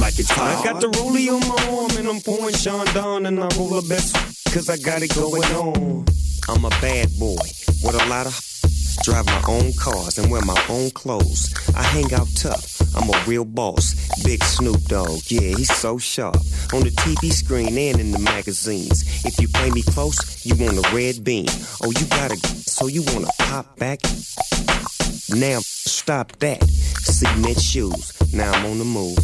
like 0.01 0.17
it's 0.17 0.31
hot. 0.31 0.65
I 0.65 0.71
got 0.71 0.81
the 0.81 0.87
rollie 0.87 1.29
on 1.29 1.39
my 1.47 1.77
arm 1.77 1.91
and 1.97 2.07
I'm 2.07 2.19
pouring 2.21 2.55
Chandon 2.55 3.27
and 3.27 3.39
I 3.39 3.47
roll 3.55 3.79
the 3.79 3.85
best 3.87 4.17
cause 4.51 4.69
I 4.69 4.77
got 4.77 5.01
it 5.03 5.13
going 5.15 5.43
on. 5.53 6.05
I'm 6.49 6.65
a 6.65 6.69
bad 6.81 7.07
boy 7.19 7.45
with 7.85 7.95
a 7.95 8.05
lot 8.09 8.25
of 8.25 8.35
drive 9.03 9.25
my 9.25 9.41
own 9.47 9.71
cars 9.73 10.17
and 10.17 10.29
wear 10.31 10.41
my 10.41 10.59
own 10.69 10.89
clothes. 10.91 11.53
I 11.75 11.83
hang 11.83 12.11
out 12.13 12.27
tough. 12.35 12.81
I'm 12.95 13.09
a 13.09 13.23
real 13.25 13.45
boss. 13.45 13.95
Big 14.23 14.43
Snoop 14.43 14.81
Dogg, 14.85 15.21
yeah, 15.27 15.55
he's 15.55 15.73
so 15.73 15.97
sharp. 15.97 16.35
On 16.73 16.81
the 16.81 16.91
TV 16.97 17.31
screen 17.31 17.77
and 17.77 17.99
in 17.99 18.11
the 18.11 18.19
magazines. 18.19 19.25
If 19.25 19.39
you 19.39 19.47
play 19.47 19.69
me 19.69 19.83
close, 19.83 20.45
you 20.45 20.55
want 20.55 20.77
a 20.77 20.95
red 20.95 21.23
beam. 21.23 21.47
Oh, 21.83 21.91
you 21.91 22.05
gotta, 22.07 22.37
so 22.37 22.87
you 22.87 23.03
wanna 23.13 23.29
pop 23.39 23.77
back? 23.77 24.01
Now, 25.29 25.59
stop 25.61 26.33
that. 26.39 26.63
Cement 27.01 27.59
shoes, 27.59 28.11
now 28.33 28.51
I'm 28.51 28.65
on 28.65 28.77
the 28.77 28.85
move. 28.85 29.17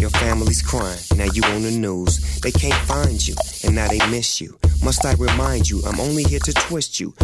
Your 0.00 0.10
family's 0.10 0.62
crying, 0.62 0.98
now 1.16 1.26
you 1.32 1.42
on 1.44 1.62
the 1.62 1.70
news. 1.70 2.40
They 2.40 2.50
can't 2.50 2.74
find 2.86 3.26
you, 3.26 3.34
and 3.64 3.74
now 3.74 3.88
they 3.88 3.98
miss 4.10 4.40
you. 4.40 4.58
Must 4.82 5.04
I 5.04 5.14
remind 5.14 5.68
you, 5.68 5.82
I'm 5.86 6.00
only 6.00 6.24
here 6.24 6.40
to 6.40 6.52
twist 6.52 7.00
you. 7.00 7.14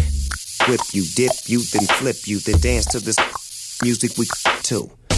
Whip 0.68 0.80
you, 0.92 1.04
dip 1.14 1.32
you, 1.46 1.60
then 1.60 1.86
flip 1.98 2.26
you, 2.26 2.38
then 2.40 2.60
dance 2.60 2.86
to 2.86 3.00
this 3.00 3.16
music 3.82 4.16
we 4.18 4.26
too. 4.62 4.90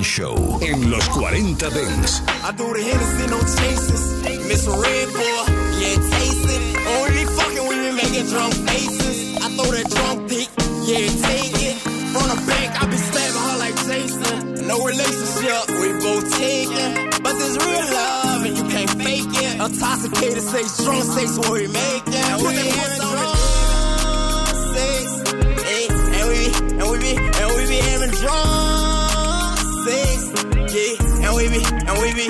Funk 0.00 0.04
Show 0.04 0.58
en 0.62 0.90
los 0.90 1.04
40 1.08 1.68
Dance. 1.68 2.22
I 2.42 2.52
do 2.52 2.72
the 2.72 2.80
Hennessy, 2.80 3.26
no 3.28 3.38
chases. 3.40 4.22
Miss 4.48 4.66
a 4.66 4.70
red 4.70 5.08
boy, 5.12 5.44
yeah, 5.78 5.96
taste 6.10 6.48
it. 6.48 6.62
Only 6.86 7.24
fucking 7.36 7.68
when 7.68 7.84
you 7.84 7.92
making 7.92 8.26
drunk 8.28 8.54
faces. 8.66 9.36
I 9.36 9.48
throw 9.56 9.70
that 9.70 9.90
drunk 9.90 10.28
dick, 10.28 10.48
yeah, 10.88 11.04
take 11.04 11.62
it. 11.68 11.76
From 12.12 12.24
the 12.32 12.38
back, 12.48 12.82
I 12.82 12.86
be 12.86 12.96
stabbing 12.96 13.44
her 13.44 13.56
like 13.58 13.76
Jason. 13.88 14.66
No 14.66 14.84
relationship, 14.84 15.68
we 15.80 15.92
both 16.00 16.26
taking. 16.38 16.92
But 17.20 17.34
there's 17.36 17.56
real 17.60 17.86
love, 17.92 18.44
and 18.46 18.56
you 18.56 18.64
can't 18.72 18.90
fake 19.04 19.36
it. 19.36 19.54
Intoxicated, 19.60 20.42
say 20.42 20.64
drunk, 20.82 21.04
say 21.12 21.26
what 21.36 21.52
we 21.52 21.66
making. 21.68 22.14
And 22.14 22.40
we 22.40 22.54
having 22.56 23.04
drunk 23.04 23.36
sex. 24.72 25.04
And 26.16 26.24
we, 26.30 26.40
and 26.80 26.86
we 26.88 26.96
be, 27.04 27.12
and 27.16 27.48
we 27.52 27.62
be 27.68 27.78
having 27.84 28.10
drunk 28.16 28.69
and 31.66 31.94
we 32.00 32.14
be. 32.14 32.28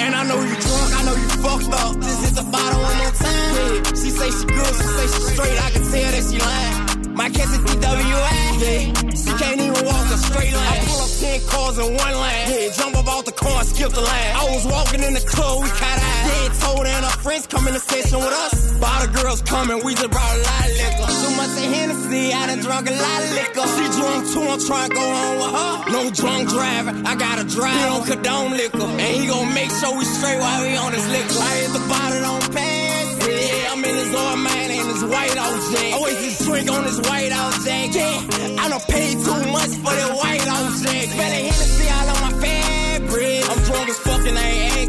And 0.00 0.14
I 0.14 0.22
know 0.24 0.40
you 0.40 0.56
drunk, 0.56 0.90
I 0.96 1.00
know 1.04 1.16
you 1.16 1.28
fucked 1.44 1.72
up. 1.74 1.94
Just 2.00 2.20
hit 2.24 2.34
the 2.40 2.46
bottle 2.50 2.80
one 2.80 2.96
more 2.98 3.14
time. 3.14 3.52
Yeah. 3.54 3.94
She 4.00 4.10
say 4.10 4.30
she 4.30 4.44
good, 4.46 4.72
she 4.80 4.86
say 4.96 5.06
she 5.12 5.20
straight. 5.34 5.58
I 5.60 5.70
can 5.70 5.82
tell 5.82 6.10
that 6.14 6.24
she 6.28 6.38
lying. 6.38 6.90
My 7.14 7.28
catch 7.28 7.52
is 7.52 7.60
DWA. 7.68 8.36
Yeah. 8.64 9.10
She 9.12 9.30
can't 9.36 9.60
even 9.60 9.84
walk 9.84 10.06
a 10.08 10.16
straight 10.16 10.54
line. 10.54 10.72
I 10.72 10.84
pull 10.88 11.00
up 11.04 11.10
10 11.20 11.40
cars 11.48 11.76
in 11.78 11.88
one 11.92 12.14
line. 12.14 12.44
Yeah, 12.48 12.72
jump 12.72 12.96
up 12.96 13.08
out 13.08 13.24
the 13.26 13.32
car 13.32 13.60
and 13.60 13.68
skip 13.68 13.92
the 13.92 14.00
line. 14.00 14.32
I 14.36 14.44
was 14.48 14.64
walking 14.66 15.02
in 15.02 15.12
the 15.12 15.20
club, 15.20 15.62
we 15.62 15.68
caught 15.68 16.00
eyes. 16.00 16.26
Yeah, 16.28 16.48
told 16.64 16.86
and 16.86 17.04
her 17.04 17.16
friends 17.20 17.46
come 17.46 17.68
in 17.68 17.74
the 17.74 17.80
session 17.80 18.18
with 18.18 18.32
us. 18.32 18.79
All 19.00 19.06
the 19.06 19.12
girls 19.22 19.40
coming, 19.42 19.82
we 19.82 19.94
just 19.94 20.10
brought 20.10 20.36
a 20.36 20.42
lot 20.44 20.60
of 20.68 20.76
liquor. 20.76 21.08
Too 21.08 21.32
much 21.32 21.56
of 21.56 21.72
Hennessy, 21.72 22.32
I 22.34 22.46
done 22.52 22.60
drunk 22.60 22.84
a 22.90 22.92
lot 22.92 23.20
of 23.24 23.32
liquor. 23.32 23.66
She 23.72 23.84
drunk 23.96 24.20
too, 24.28 24.44
I'm 24.44 24.60
trying 24.60 24.90
to 24.90 24.94
go 24.94 25.00
home 25.00 25.36
with 25.40 25.52
her. 25.56 25.72
No 25.88 26.02
drunk 26.12 26.50
driver, 26.50 26.92
I 27.08 27.16
gotta 27.16 27.44
drive. 27.48 27.80
He 27.80 27.84
don't 27.88 28.04
condone 28.04 28.50
liquor. 28.60 28.84
And 28.84 29.12
he 29.16 29.26
gon' 29.26 29.54
make 29.54 29.70
sure 29.80 29.96
we 29.96 30.04
straight 30.04 30.38
while 30.38 30.60
we 30.60 30.76
on 30.76 30.92
this 30.92 31.08
liquor. 31.08 31.40
I 31.40 31.52
hit 31.64 31.72
the 31.72 31.84
bottle, 31.88 32.20
don't 32.28 32.46
pass. 32.52 33.06
Yeah, 33.24 33.72
I'm 33.72 33.84
in 33.88 33.96
his 34.04 34.12
old 34.12 34.38
man 34.44 34.68
and 34.68 34.86
his 34.92 35.04
white 35.08 35.36
out 35.40 35.56
jack. 35.72 35.92
Always 35.96 36.18
just 36.20 36.44
drink 36.44 36.68
on 36.68 36.84
his 36.84 37.00
white 37.00 37.32
out 37.32 37.56
jack. 37.64 37.88
Yeah, 37.96 38.60
I 38.60 38.68
done 38.68 38.84
paid 38.84 39.16
too 39.16 39.40
much 39.48 39.72
for 39.80 39.96
that 39.96 40.12
white 40.12 40.44
out 40.44 40.76
jack. 40.76 41.08
Better 41.16 41.40
Hennessy 41.48 41.88
all 41.88 42.08
on 42.12 42.20
my 42.20 42.32
fabric. 42.36 43.48
I'm 43.48 43.60
drunk 43.64 43.88
as 43.88 43.98
fuck 44.04 44.22
and 44.28 44.36
I 44.36 44.44
ain't 44.44 44.79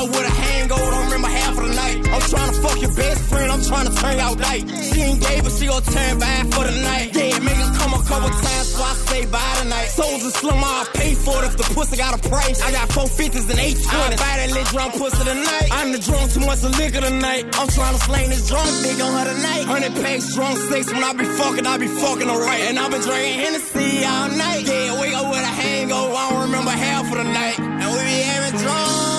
up 0.00 0.08
with 0.08 0.24
a 0.24 0.34
hangover, 0.48 0.90
don't 0.90 1.04
remember 1.04 1.28
half 1.28 1.54
of 1.58 1.64
the 1.68 1.74
night. 1.74 1.96
I'm 2.08 2.24
trying 2.32 2.52
to 2.52 2.58
fuck 2.64 2.80
your 2.80 2.94
best 2.94 3.20
friend, 3.28 3.52
I'm 3.52 3.62
trying 3.62 3.86
to 3.86 3.94
turn 4.00 4.18
out 4.18 4.38
night. 4.38 4.64
She 4.88 5.00
ain't 5.02 5.20
gay, 5.20 5.40
but 5.44 5.52
she 5.52 5.66
gon' 5.66 5.82
turn 5.82 6.18
back 6.18 6.44
for 6.54 6.64
the 6.64 6.74
night. 6.80 7.12
Yeah, 7.12 7.38
make 7.40 7.60
her 7.60 7.72
come 7.76 7.92
a 7.92 8.02
couple 8.08 8.30
times, 8.30 8.66
so 8.72 8.82
I 8.82 8.92
stay 9.04 9.24
by 9.26 9.50
tonight. 9.60 9.88
Souls 9.92 10.22
and 10.24 10.32
slum, 10.32 10.62
I 10.64 10.86
pay 10.94 11.12
for 11.14 11.36
it 11.44 11.52
if 11.52 11.56
the 11.60 11.66
pussy 11.74 11.96
got 11.96 12.16
a 12.16 12.20
price. 12.28 12.62
I 12.62 12.72
got 12.72 12.88
four 12.92 13.08
fifties 13.08 13.48
and 13.50 13.58
eight 13.60 13.76
twenties. 13.76 14.20
Buy 14.20 14.34
that 14.40 14.50
lit 14.56 14.66
drunk 14.72 14.94
pussy 14.96 15.24
tonight. 15.24 15.68
I'm 15.70 15.92
the 15.92 16.00
drunk 16.00 16.32
too 16.32 16.44
much 16.48 16.64
of 16.64 16.72
liquor 16.78 17.02
tonight. 17.04 17.44
I'm 17.60 17.68
trying 17.68 17.94
to 17.94 18.00
slang 18.00 18.28
this 18.30 18.48
drunk 18.48 18.70
dick 18.82 18.98
on 19.04 19.12
her 19.12 19.26
tonight. 19.34 19.64
Hundred 19.68 19.94
packs, 20.00 20.34
drunk 20.34 20.56
sex. 20.70 20.92
When 20.92 21.04
I 21.04 21.12
be 21.12 21.24
fucking, 21.24 21.66
I 21.66 21.76
be 21.76 21.88
fucking 21.88 22.28
alright. 22.28 22.62
And 22.72 22.78
I 22.78 22.88
been 22.88 23.02
drinking 23.02 23.36
Hennessy 23.36 24.04
all 24.04 24.28
night. 24.32 24.64
Yeah, 24.64 25.00
wake 25.00 25.14
up 25.14 25.28
with 25.28 25.44
a 25.44 25.54
hangover. 25.60 26.14
I 26.14 26.30
don't 26.30 26.42
remember 26.48 26.70
half 26.70 27.04
of 27.12 27.18
the 27.20 27.24
night. 27.24 27.58
And 27.60 27.88
we 27.92 28.00
be 28.00 28.18
having 28.24 28.56
drunk 28.64 29.09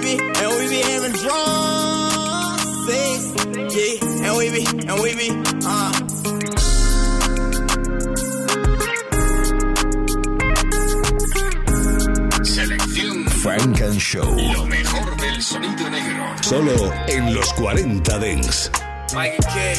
we 0.00 0.16
be, 0.16 0.22
and 0.22 0.50
we 0.56 0.68
be 0.68 0.80
having 0.82 1.12
drunk 1.12 2.60
sex. 2.86 3.20
Yeah, 3.74 4.28
and 4.28 4.36
we 4.38 4.50
be, 4.50 4.64
and 4.88 5.00
we 5.00 5.14
be, 5.14 5.30
uh. 5.64 5.92
Frank 13.42 13.80
and 13.80 14.00
Show. 14.00 14.22
Lo 14.22 14.66
mejor 14.66 15.16
del 15.16 15.42
sonido 15.42 15.88
negro. 15.88 16.36
Solo 16.42 16.92
en 17.08 17.34
los 17.34 17.52
40 17.54 18.18
Dents. 18.18 18.70
Mikey 19.14 19.38
K. 19.38 19.74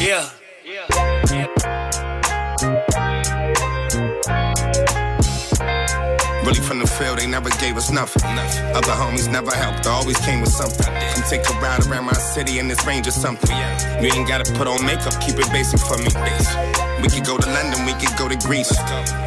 Yeah. 0.00 0.28
Really 6.52 6.68
from 6.68 6.80
the 6.80 6.86
field, 6.86 7.18
they 7.18 7.26
never 7.26 7.48
gave 7.64 7.78
us 7.78 7.90
nothing. 7.90 8.22
Other 8.76 8.92
homies 8.92 9.26
never 9.32 9.50
helped, 9.50 9.84
they 9.84 9.90
always 9.90 10.18
came 10.18 10.42
with 10.42 10.52
something. 10.52 10.84
Come 10.84 11.24
take 11.24 11.48
a 11.48 11.52
ride 11.64 11.86
around 11.86 12.04
my 12.04 12.12
city 12.12 12.58
in 12.58 12.68
this 12.68 12.84
range 12.86 13.08
or 13.08 13.10
something. 13.10 13.56
You 14.04 14.12
ain't 14.12 14.28
gotta 14.28 14.44
put 14.52 14.66
on 14.66 14.84
makeup, 14.84 15.18
keep 15.18 15.36
it 15.38 15.50
basic 15.50 15.80
for 15.80 15.96
me. 15.96 16.12
We 17.00 17.08
could 17.08 17.24
go 17.24 17.38
to 17.38 17.48
London, 17.48 17.86
we 17.86 17.94
could 17.94 18.14
go 18.18 18.28
to 18.28 18.36
Greece. 18.36 18.70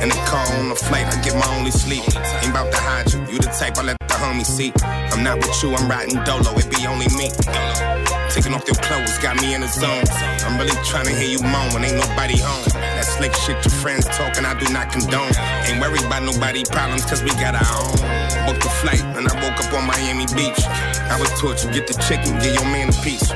In 0.03 0.09
the 0.09 0.21
car 0.29 0.45
on 0.59 0.69
the 0.69 0.75
flight, 0.75 1.07
I 1.07 1.19
get 1.23 1.33
my 1.33 1.49
only 1.57 1.71
sleep. 1.71 2.03
Ain't 2.05 2.51
about 2.53 2.71
to 2.71 2.77
hide 2.77 3.11
you, 3.11 3.19
you 3.21 3.39
the 3.39 3.49
type 3.57 3.79
I 3.79 3.81
let 3.81 3.97
the 3.97 4.13
homies 4.13 4.45
See, 4.45 4.71
I'm 4.85 5.23
not 5.23 5.37
with 5.37 5.63
you, 5.63 5.73
I'm 5.73 5.89
riding 5.89 6.21
dolo, 6.25 6.53
it 6.59 6.69
be 6.69 6.85
only 6.85 7.07
me. 7.17 8.04
Taking 8.35 8.53
off 8.53 8.67
your 8.67 8.75
clothes, 8.83 9.17
got 9.19 9.39
me 9.39 9.55
in 9.55 9.61
the 9.61 9.71
zone. 9.71 10.03
I'm 10.43 10.59
really 10.59 10.75
trying 10.83 11.07
to 11.07 11.15
hear 11.15 11.23
you 11.23 11.39
moan 11.39 11.71
when 11.71 11.87
ain't 11.87 11.95
nobody 11.95 12.35
home. 12.35 12.67
That 12.75 13.07
slick 13.07 13.31
shit 13.31 13.55
your 13.63 13.71
friends 13.79 14.03
talking, 14.11 14.43
I 14.43 14.51
do 14.59 14.67
not 14.75 14.91
condone. 14.91 15.31
Ain't 15.71 15.79
worried 15.79 16.03
about 16.03 16.27
nobody 16.27 16.67
problems, 16.67 17.07
cause 17.07 17.23
we 17.23 17.31
got 17.39 17.55
our 17.55 17.63
own. 17.63 17.95
Booked 18.43 18.67
a 18.67 18.73
flight, 18.83 18.99
and 19.15 19.23
I 19.23 19.33
woke 19.39 19.55
up 19.63 19.71
on 19.71 19.87
Miami 19.87 20.27
Beach. 20.35 20.59
I 21.07 21.15
was 21.15 21.31
you 21.63 21.71
get 21.71 21.87
the 21.87 21.95
chicken, 22.11 22.35
get 22.43 22.51
your 22.59 22.67
man 22.75 22.91
a 22.91 22.97
piece. 22.99 23.31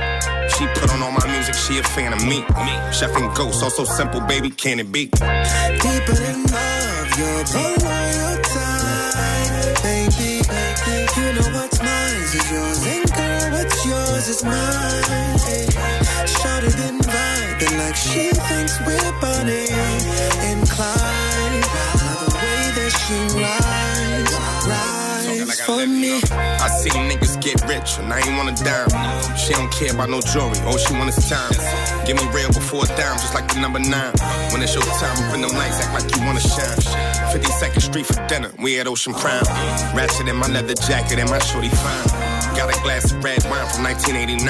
She 0.59 0.67
put 0.75 0.91
on 0.91 0.99
all 1.01 1.15
my 1.15 1.23
music, 1.31 1.55
she 1.55 1.79
a 1.79 1.83
fan 1.95 2.11
of 2.11 2.19
me. 2.27 2.43
Chef 2.91 3.15
and 3.15 3.33
Ghost, 3.39 3.63
also 3.63 3.85
simple, 3.85 4.19
baby, 4.19 4.49
can 4.49 4.81
it 4.81 4.91
be? 4.91 5.05
Deeper 5.07 6.11
than 6.11 6.43
love, 6.51 7.07
you're 7.15 7.47
below 7.55 8.03
your 8.19 8.35
time, 8.51 9.79
baby. 9.79 10.43
You 11.15 11.27
know 11.39 11.47
what's 11.55 11.79
mine 11.79 12.19
is 12.19 12.51
yours, 12.51 12.98
and 14.29 14.43
girl, 14.43 14.61
what's 14.83 15.09
yours 15.09 15.69
is 16.69 16.83
mine. 16.83 16.99
Vibing 17.09 17.77
like 17.79 17.95
she 17.95 18.29
thinks 18.29 18.79
we're 18.85 19.11
Bonnie 19.19 19.67
and 20.45 20.69
Clyde. 20.69 21.63
The 21.97 22.29
way 22.35 22.61
that 22.77 22.91
she 22.93 23.17
rides, 23.41 24.33
rides 24.69 25.61
for 25.61 25.87
me. 25.87 26.21
I 26.31 26.67
see 26.69 26.91
niggas 26.91 27.41
get 27.41 27.57
rich 27.67 27.97
and 27.97 28.13
I 28.13 28.19
ain't 28.19 28.37
wanna 28.37 28.55
dime. 28.55 28.89
She 29.35 29.53
don't 29.53 29.71
care 29.71 29.93
about 29.93 30.09
no 30.09 30.21
jewelry, 30.21 30.59
all 30.65 30.77
she 30.77 30.93
want 30.93 31.09
is 31.09 31.27
time. 31.27 31.51
Give 32.05 32.17
me 32.17 32.27
real 32.31 32.49
before 32.49 32.83
a 32.83 32.87
dime, 32.87 33.17
just 33.17 33.33
like 33.33 33.47
the 33.51 33.59
number 33.59 33.79
nine. 33.79 34.13
When 34.51 34.61
it's 34.61 34.75
your 34.75 34.83
time, 34.83 35.17
open 35.25 35.41
them 35.41 35.53
lights, 35.57 35.81
act 35.81 35.93
like 35.93 36.15
you 36.15 36.21
wanna 36.25 36.41
shine. 36.41 36.77
52nd 37.33 37.81
Street 37.81 38.05
for 38.05 38.27
dinner, 38.27 38.51
we 38.59 38.79
at 38.79 38.87
Ocean 38.87 39.13
Prime. 39.13 39.43
Ratchet 39.95 40.27
in 40.27 40.35
my 40.35 40.47
leather 40.47 40.75
jacket 40.75 41.17
and 41.17 41.29
my 41.29 41.39
shorty 41.39 41.69
fine. 41.69 42.28
Got 42.59 42.75
a 42.75 42.83
glass 42.83 43.07
of 43.15 43.23
red 43.23 43.39
wine 43.47 43.63
from 43.71 43.87
1989. 43.87 44.43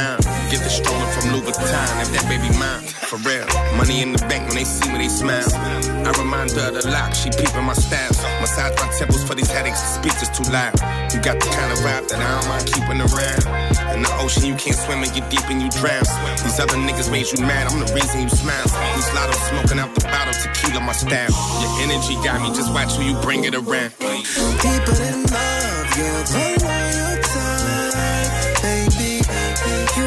Get 0.49 0.65
the 0.65 0.73
stroller 0.73 1.05
from 1.13 1.29
Louis 1.29 1.45
Vuitton, 1.45 1.93
if 2.01 2.09
that 2.17 2.25
baby 2.25 2.49
mine. 2.57 2.81
For 3.05 3.21
real, 3.21 3.45
money 3.77 4.01
in 4.01 4.17
the 4.17 4.21
bank 4.25 4.49
when 4.49 4.57
they 4.57 4.65
see 4.65 4.89
me, 4.89 5.05
they 5.05 5.13
smile. 5.13 5.45
I 5.45 6.09
remind 6.17 6.49
her 6.57 6.73
of 6.73 6.81
the 6.81 6.89
lock, 6.89 7.13
she 7.13 7.29
peeping 7.29 7.61
my 7.69 7.77
style. 7.77 8.09
Massage 8.41 8.73
my 8.81 8.89
temples 8.97 9.21
for 9.21 9.37
these 9.37 9.53
headaches, 9.53 9.77
the 9.77 10.01
speech 10.01 10.17
is 10.25 10.29
too 10.33 10.41
loud. 10.49 10.73
You 11.13 11.21
got 11.21 11.37
the 11.37 11.53
kind 11.53 11.69
of 11.69 11.77
vibe 11.85 12.09
that 12.09 12.17
I 12.17 12.29
don't 12.33 12.49
mind 12.49 12.65
keeping 12.65 12.97
around. 12.97 13.45
In 13.93 14.01
the 14.01 14.09
ocean, 14.17 14.49
you 14.49 14.57
can't 14.57 14.73
swim 14.73 15.05
and 15.05 15.13
get 15.13 15.29
deep 15.29 15.45
and 15.45 15.61
you 15.61 15.69
drown. 15.77 16.01
These 16.41 16.57
other 16.57 16.81
niggas 16.81 17.13
made 17.13 17.29
you 17.29 17.45
mad, 17.45 17.69
I'm 17.69 17.77
the 17.77 17.93
reason 17.93 18.25
you 18.25 18.33
smile. 18.33 18.65
These 18.97 19.09
lotto 19.13 19.37
smoking 19.53 19.77
out 19.77 19.93
the 19.93 20.01
bottle, 20.09 20.33
tequila 20.33 20.81
my 20.81 20.97
style. 20.97 21.29
Your 21.61 21.85
energy 21.85 22.17
got 22.25 22.41
me, 22.41 22.49
just 22.57 22.73
watch 22.73 22.89
who 22.97 23.05
you 23.05 23.13
bring 23.21 23.45
it 23.45 23.53
around. 23.53 23.93
Deeper 24.01 24.97
than 24.97 25.29
love, 25.29 25.93
you're 25.93 26.25
below 26.25 26.57
your 26.57 26.78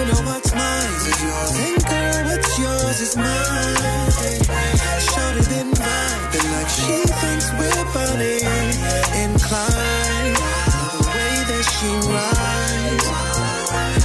know 0.07 0.23
what's 0.27 0.53
mine 0.55 0.95
is 1.11 1.19
yours, 1.23 1.53
and 1.67 1.79
girl, 1.87 2.19
what's 2.27 2.59
yours 2.59 3.01
is 3.01 3.17
mine. 3.17 4.11
Shorty 5.11 5.45
been 5.53 5.71
vibing 5.71 6.49
like 6.55 6.71
she 6.71 6.97
thinks 7.21 7.47
we're 7.59 7.83
and 9.23 9.35
Clyde. 9.41 10.37
The 10.91 11.01
way 11.07 11.35
that 11.51 11.65
she 11.77 11.91
rides, 12.11 13.07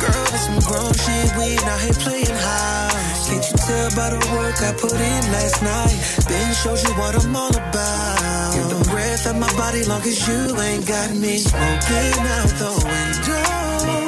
girl, 0.01 0.27
it's 0.35 0.45
some 0.45 0.61
grown 0.69 0.93
shit. 0.93 1.29
We 1.37 1.55
not 1.65 1.79
here 1.81 1.99
playing 2.05 2.37
high. 2.45 3.07
Can't 3.27 3.45
you 3.49 3.57
tell 3.57 3.89
by 3.95 4.09
the 4.11 4.21
work 4.35 4.57
I 4.61 4.71
put 4.73 4.93
in 4.93 5.23
last 5.31 5.61
night? 5.63 5.97
Ben 6.27 6.53
shows 6.53 6.83
you 6.83 6.93
what 6.95 7.15
I'm 7.15 7.35
all 7.35 7.55
about. 7.55 8.53
Give 8.53 8.69
the 8.69 8.89
breath 8.91 9.25
of 9.27 9.37
my 9.37 9.51
body 9.57 9.83
long 9.85 10.01
as 10.01 10.27
you 10.27 10.59
ain't 10.61 10.85
got 10.87 11.15
me 11.15 11.37
smoking 11.37 12.19
out 12.37 12.51
the 12.61 12.71
window. 12.85 14.06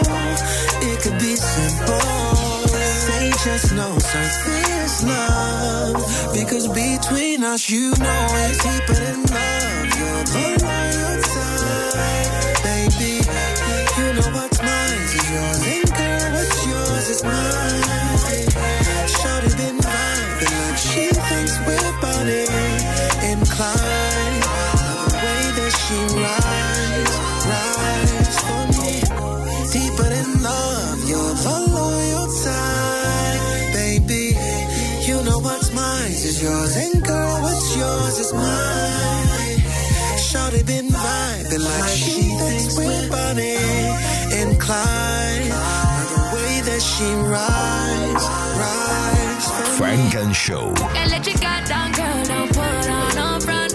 Simple. 1.59 2.67
Say 3.05 3.31
just 3.43 3.73
no 3.73 3.97
surface 3.99 5.03
love. 5.03 6.33
Because 6.33 6.67
between 6.67 7.43
us, 7.43 7.69
you 7.69 7.91
know 7.91 8.27
it's 8.47 8.63
deeper 8.63 8.93
than 8.93 9.23
love. 9.23 9.87
You're 9.99 10.23
your 10.39 11.08
what's 38.09 38.19
yours 38.19 38.27
is 38.27 38.33
mine. 38.33 39.59
Shorty 40.17 40.63
been 40.63 40.87
vibing 40.87 41.63
like 41.63 41.89
she 41.89 42.21
thinks 42.21 42.77
we're 42.77 43.09
Bonnie 43.09 43.57
and 44.39 44.59
Clyde. 44.59 45.51
The 46.11 46.21
way 46.33 46.61
that 46.69 46.81
she 46.81 47.09
rides, 47.35 48.25
rides. 48.61 49.77
Funk 49.77 50.15
and 50.15 50.35
Show. 50.35 50.73
And 50.97 51.11
let 51.11 51.25
your 51.25 51.37
guard 51.37 51.65
down, 51.65 51.91
girl, 51.91 52.23
don't 52.25 52.49
put 52.49 52.89
on 52.89 53.15
no 53.15 53.39
front. 53.39 53.73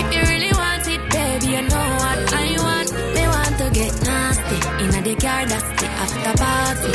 If 0.00 0.06
you 0.14 0.22
really 0.32 0.52
want 0.52 0.86
it, 0.88 1.02
baby, 1.10 1.46
you 1.54 1.62
know 1.62 1.88
what 2.02 2.34
I 2.34 2.56
want. 2.64 2.88
Me 3.14 3.24
want 3.26 3.54
to 3.58 3.70
get 3.72 3.92
nasty 4.02 4.58
in 4.84 5.04
the 5.04 5.14
car, 5.16 5.46
that's 5.46 5.80
the 5.80 5.88
after 6.02 6.34
party. 6.44 6.92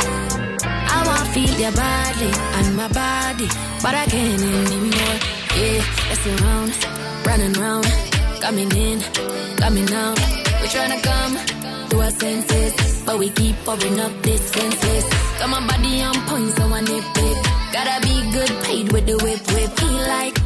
I 0.68 1.06
want 1.06 1.26
to 1.26 1.32
feel 1.32 1.60
your 1.60 1.72
body 1.72 2.30
and 2.58 2.76
my 2.76 2.88
body, 2.88 3.48
but 3.82 3.94
I 3.94 4.06
can't 4.06 4.42
anymore. 4.42 5.35
Yeah, 5.56 5.80
let's 6.10 6.26
around, 6.26 6.72
running 7.26 7.52
round, 7.54 7.86
coming 8.42 8.70
in, 8.76 9.00
coming 9.56 9.90
out. 9.90 10.18
We 10.60 10.66
tryna 10.68 11.00
come 11.02 11.34
to 11.88 11.96
our 12.02 12.10
senses, 12.10 13.02
but 13.06 13.18
we 13.18 13.30
keep 13.30 13.56
pouring 13.64 13.98
up 13.98 14.12
distances. 14.20 15.04
Got 15.38 15.48
my 15.48 15.66
body 15.66 16.02
on 16.02 16.14
point, 16.28 16.50
so 16.56 16.64
I 16.64 16.80
nip 16.82 17.04
it. 17.28 17.36
Gotta 17.72 17.96
be 18.06 18.14
good 18.36 18.52
paid 18.64 18.92
with 18.92 19.06
the 19.06 19.16
whip 19.24 19.40
whip. 19.52 19.78
He 19.80 19.90
like, 20.14 20.36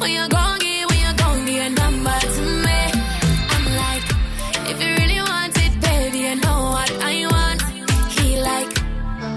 when 0.00 0.10
you 0.16 0.28
gon' 0.28 0.58
get, 0.58 0.90
when 0.90 1.00
you 1.04 1.12
gon' 1.22 1.44
get 1.44 1.66
a 1.66 1.70
number 1.82 2.18
to 2.34 2.42
me. 2.64 2.80
I'm 3.54 3.64
like, 3.84 4.04
if 4.70 4.76
you 4.82 4.90
really 5.00 5.20
want 5.20 5.56
it, 5.64 5.72
baby, 5.82 6.18
you 6.28 6.36
know 6.36 6.60
what 6.76 6.90
I 7.02 7.14
want. 7.34 7.60
He 8.16 8.40
like, 8.40 8.70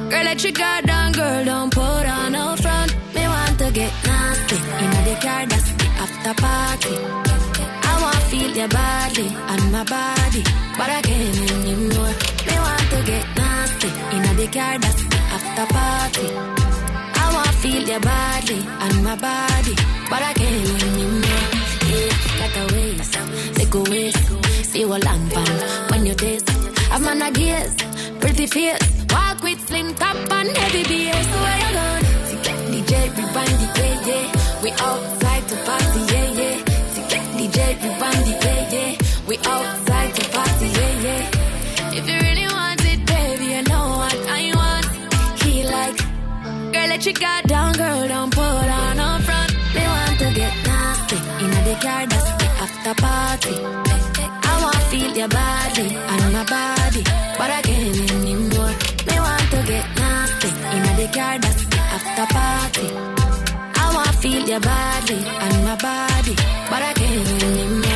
girl, 0.10 0.24
let 0.24 0.42
your 0.42 0.54
guard 0.54 0.86
down, 0.86 1.12
girl, 1.12 1.44
don't 1.44 1.74
put 1.74 2.06
on 2.18 2.32
no 2.32 2.56
front. 2.56 2.67
Car, 5.22 5.46
that's 5.46 5.72
the 5.80 5.88
after 6.04 6.34
party. 6.42 6.96
I 7.90 7.94
wanna 8.02 8.30
feel 8.30 8.52
your 8.56 8.68
body 8.68 9.28
and 9.52 9.72
my 9.72 9.84
body, 9.84 10.44
but 10.78 10.90
I 10.98 11.02
can't 11.02 11.52
anymore. 11.52 12.14
Me 12.48 12.56
want 12.66 12.86
to 12.94 13.00
get 13.12 13.26
nasty 13.36 13.90
in 14.16 14.24
the 14.40 14.48
car, 14.56 14.78
that's 14.80 15.04
the 15.14 15.20
after 15.36 15.66
party. 15.74 16.28
I 17.22 17.26
wanna 17.34 17.62
feel 17.64 17.84
your 17.92 18.00
body 18.00 18.60
and 18.84 19.04
my 19.04 19.16
body, 19.16 19.76
but 20.10 20.22
I 20.30 20.34
can't 20.34 20.84
anymore. 20.88 21.48
Yeah, 21.90 22.12
like 22.42 22.58
a 22.62 22.66
waist, 22.74 23.14
take 23.56 23.74
a 23.74 23.82
waist, 23.92 24.24
see 24.72 24.86
what 24.86 25.04
long 25.04 25.30
pan 25.30 25.56
when 25.90 26.06
you 26.06 26.16
taste. 26.16 26.50
I'm 26.92 27.08
on 27.08 27.22
a 27.22 27.32
gears, 27.32 27.76
pretty 28.20 28.48
face, 28.48 28.80
walk 29.10 29.42
with 29.44 29.60
slim 29.68 29.94
top 29.96 30.16
and 30.38 30.50
heavy 30.58 30.84
bass. 30.84 31.28
Where 31.44 31.60
you 31.64 31.74
going? 31.78 32.08
DJ, 32.72 32.94
rewind 33.18 33.58
the 33.62 33.68
yeah, 33.80 34.32
yeah. 34.34 34.47
We 34.64 34.72
outside 34.72 35.48
to 35.50 35.56
party, 35.66 36.00
yeah, 36.14 36.32
yeah. 36.32 36.78
DJ, 37.38 37.60
rewind 37.84 38.26
the 38.26 38.36
yeah, 38.46 38.74
yeah. 38.74 38.98
We 39.28 39.38
outside 39.38 40.16
to 40.16 40.30
party, 40.30 40.68
yeah, 40.68 41.06
yeah. 41.06 41.98
If 41.98 42.10
you 42.10 42.18
really 42.28 42.48
want 42.48 42.82
it, 42.84 43.06
baby, 43.06 43.46
you 43.54 43.62
know 43.70 43.88
what 44.02 44.18
I 44.28 44.42
want. 44.60 44.86
He 45.44 45.64
like, 45.64 45.98
girl, 46.74 46.88
let 46.92 47.06
your 47.06 47.14
guard 47.14 47.46
down, 47.48 47.74
girl, 47.74 48.08
don't 48.08 48.34
put 48.34 48.68
on 48.80 48.98
no 48.98 49.20
front. 49.28 49.52
Me 49.76 49.84
want 49.94 50.20
to 50.20 50.30
get 50.34 50.54
nasty 50.66 51.18
in 51.46 51.52
the 51.68 51.76
car, 51.80 52.08
that's 52.08 52.32
the 52.42 52.48
after 52.66 52.96
party. 53.02 53.56
I 54.50 54.54
want 54.64 54.84
feel 54.90 55.12
your 55.16 55.28
body 55.30 55.88
and 55.96 56.34
my 56.34 56.44
body, 56.44 57.04
but 57.38 57.50
I 57.58 57.62
can't 57.62 58.12
anymore. 58.12 58.74
Me 59.08 59.16
want 59.26 59.48
to 59.54 59.60
get 59.72 59.86
nasty 59.96 60.50
in 60.76 60.84
the 60.98 61.08
car, 61.14 61.38
that's 61.40 61.64
the 61.66 61.78
after 61.78 62.26
party. 62.34 63.17
Feel 64.28 64.46
your 64.46 64.60
body 64.60 65.16
and 65.16 65.64
my 65.64 65.78
body, 65.78 66.36
but 66.70 66.82
I 66.84 66.92
can't. 66.94 67.87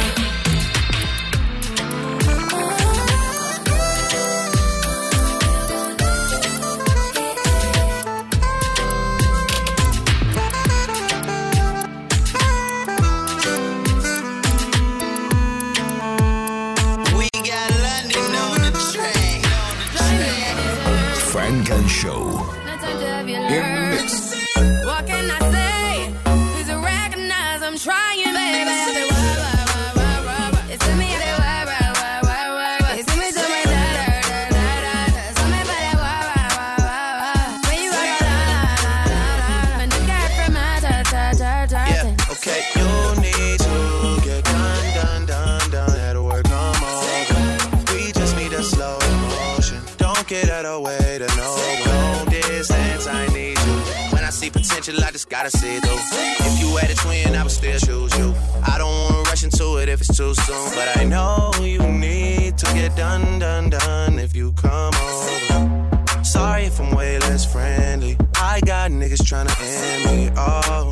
Gotta 55.43 55.57
see. 55.57 55.77
If 55.77 56.61
you 56.61 56.77
had 56.77 56.91
a 56.91 56.95
twin, 56.95 57.35
I 57.35 57.41
would 57.41 57.51
still 57.51 57.79
choose 57.79 58.15
you. 58.19 58.33
I 58.63 58.77
don't 58.77 58.93
wanna 58.93 59.23
rush 59.23 59.43
into 59.43 59.77
it 59.77 59.89
if 59.89 59.99
it's 60.01 60.15
too 60.15 60.35
soon. 60.35 60.69
But 60.75 60.97
I 60.97 61.03
know 61.03 61.51
you 61.61 61.79
need 61.79 62.59
to 62.59 62.65
get 62.75 62.95
done, 62.95 63.39
done, 63.39 63.71
done 63.71 64.19
if 64.19 64.35
you 64.35 64.51
come 64.51 64.93
over. 64.93 66.23
Sorry 66.23 66.65
if 66.65 66.79
I'm 66.79 66.95
way 66.95 67.17
less 67.19 67.51
friendly. 67.51 68.17
I 68.35 68.61
got 68.61 68.91
niggas 68.91 69.23
tryna 69.29 69.53
end 69.59 70.01
me. 70.05 70.31
Oh, 70.37 70.89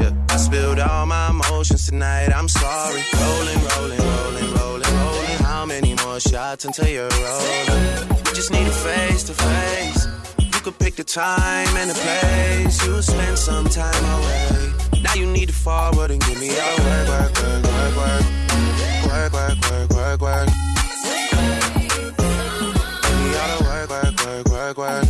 yeah. 0.00 0.12
I 0.28 0.36
spilled 0.38 0.80
all 0.80 1.06
my 1.06 1.30
emotions 1.30 1.86
tonight. 1.86 2.30
I'm 2.34 2.48
sorry. 2.48 3.00
Rolling, 3.14 3.60
rolling, 3.70 4.00
rolling, 4.00 4.54
rolling, 4.58 4.94
rolling. 5.04 5.38
How 5.50 5.64
many 5.66 5.94
more 6.04 6.18
shots 6.18 6.64
until 6.64 6.88
you're 6.88 7.08
rolling? 7.08 8.08
We 8.08 8.30
just 8.34 8.50
need 8.50 8.66
a 8.66 8.72
face 8.72 9.22
to 9.24 9.34
face. 9.34 10.13
Could 10.64 10.78
pick 10.78 10.96
the 10.96 11.04
time 11.04 11.76
and 11.76 11.90
the 11.90 11.94
place. 11.94 12.86
You 12.86 13.02
spend 13.02 13.36
some 13.36 13.66
time 13.66 14.04
away. 14.16 14.72
Now 15.02 15.12
you 15.12 15.26
need 15.26 15.48
to 15.48 15.54
forward 15.54 16.10
and 16.10 16.18
give 16.24 16.40
me 16.40 16.46
your 16.46 16.56
work, 16.56 17.08
work, 17.08 17.36
work, 17.36 17.64
work, 17.64 17.96
work. 17.96 18.24
Work, 19.04 19.32
work, 19.34 19.58
work, 19.70 19.90
work, 19.90 20.20
work. 20.22 20.48
Give 23.02 23.18
me 23.20 23.36
all 23.36 23.58
the 23.58 23.64
work, 23.68 23.90
work, 23.90 24.14
work, 24.24 24.48
work, 24.48 24.78
work. 24.78 25.03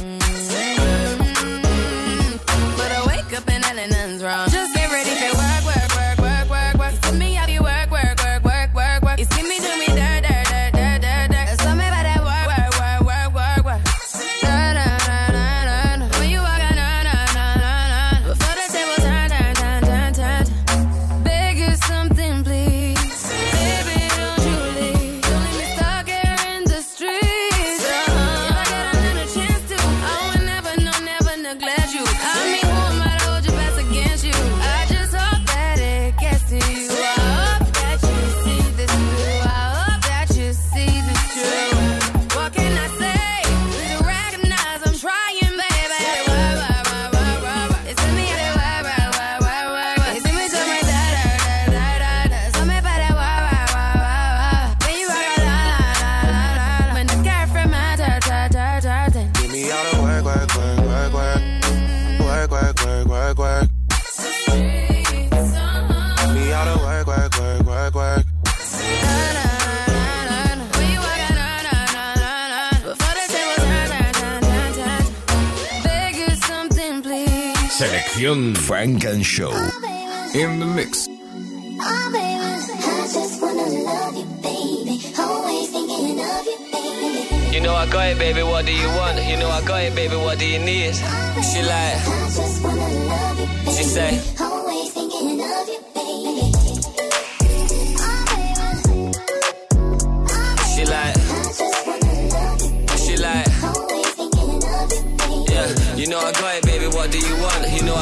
Show. 79.24 79.63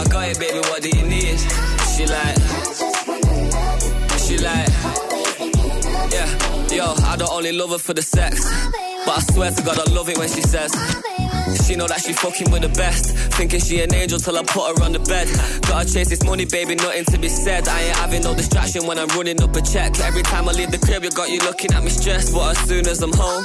I 0.03 0.05
got 0.09 0.29
it, 0.29 0.39
baby. 0.41 0.59
What 0.59 0.83
do 0.83 0.89
you 0.89 1.07
need? 1.07 1.39
She 1.95 2.07
like, 2.07 2.37
she 4.19 4.37
like, 4.39 4.69
yeah. 6.11 6.27
Yo, 6.75 6.95
I 7.07 7.17
don't 7.17 7.31
only 7.31 7.53
love 7.53 7.71
her 7.71 7.79
for 7.79 7.95
the 7.95 8.03
sex, 8.03 8.43
but 9.07 9.19
I 9.19 9.21
swear 9.33 9.51
to 9.53 9.63
God 9.63 9.79
I 9.79 9.93
love 9.93 10.09
it 10.09 10.19
when 10.19 10.29
she 10.29 10.41
says. 10.41 10.73
She 11.67 11.77
know 11.77 11.87
that 11.87 12.01
she 12.01 12.13
fucking 12.15 12.51
with 12.51 12.63
the 12.63 12.71
best. 12.71 13.15
Thinking 13.37 13.61
she 13.61 13.81
an 13.83 13.95
angel 13.95 14.19
till 14.19 14.37
I 14.37 14.43
put 14.43 14.77
her 14.77 14.85
on 14.85 14.93
the 14.93 14.99
bed. 14.99 15.29
Gotta 15.69 15.93
chase 15.93 16.09
this 16.09 16.25
money, 16.25 16.47
baby, 16.47 16.75
nothing 16.75 17.05
to 17.05 17.19
be 17.19 17.29
said. 17.29 17.69
I 17.69 17.83
ain't 17.83 17.97
having 17.97 18.23
no 18.23 18.35
distraction 18.35 18.87
when 18.87 18.99
I'm 18.99 19.09
running 19.09 19.41
up 19.41 19.55
a 19.55 19.63
check. 19.63 20.01
Every 20.01 20.23
time 20.23 20.49
I 20.49 20.53
leave 20.53 20.73
the 20.73 20.79
crib, 20.79 21.05
you 21.05 21.11
got 21.11 21.31
you 21.31 21.39
looking 21.41 21.73
at 21.75 21.85
me 21.85 21.91
stressed. 21.91 22.33
But 22.33 22.57
as 22.57 22.59
soon 22.67 22.89
as 22.89 23.03
I'm 23.03 23.13
home, 23.13 23.45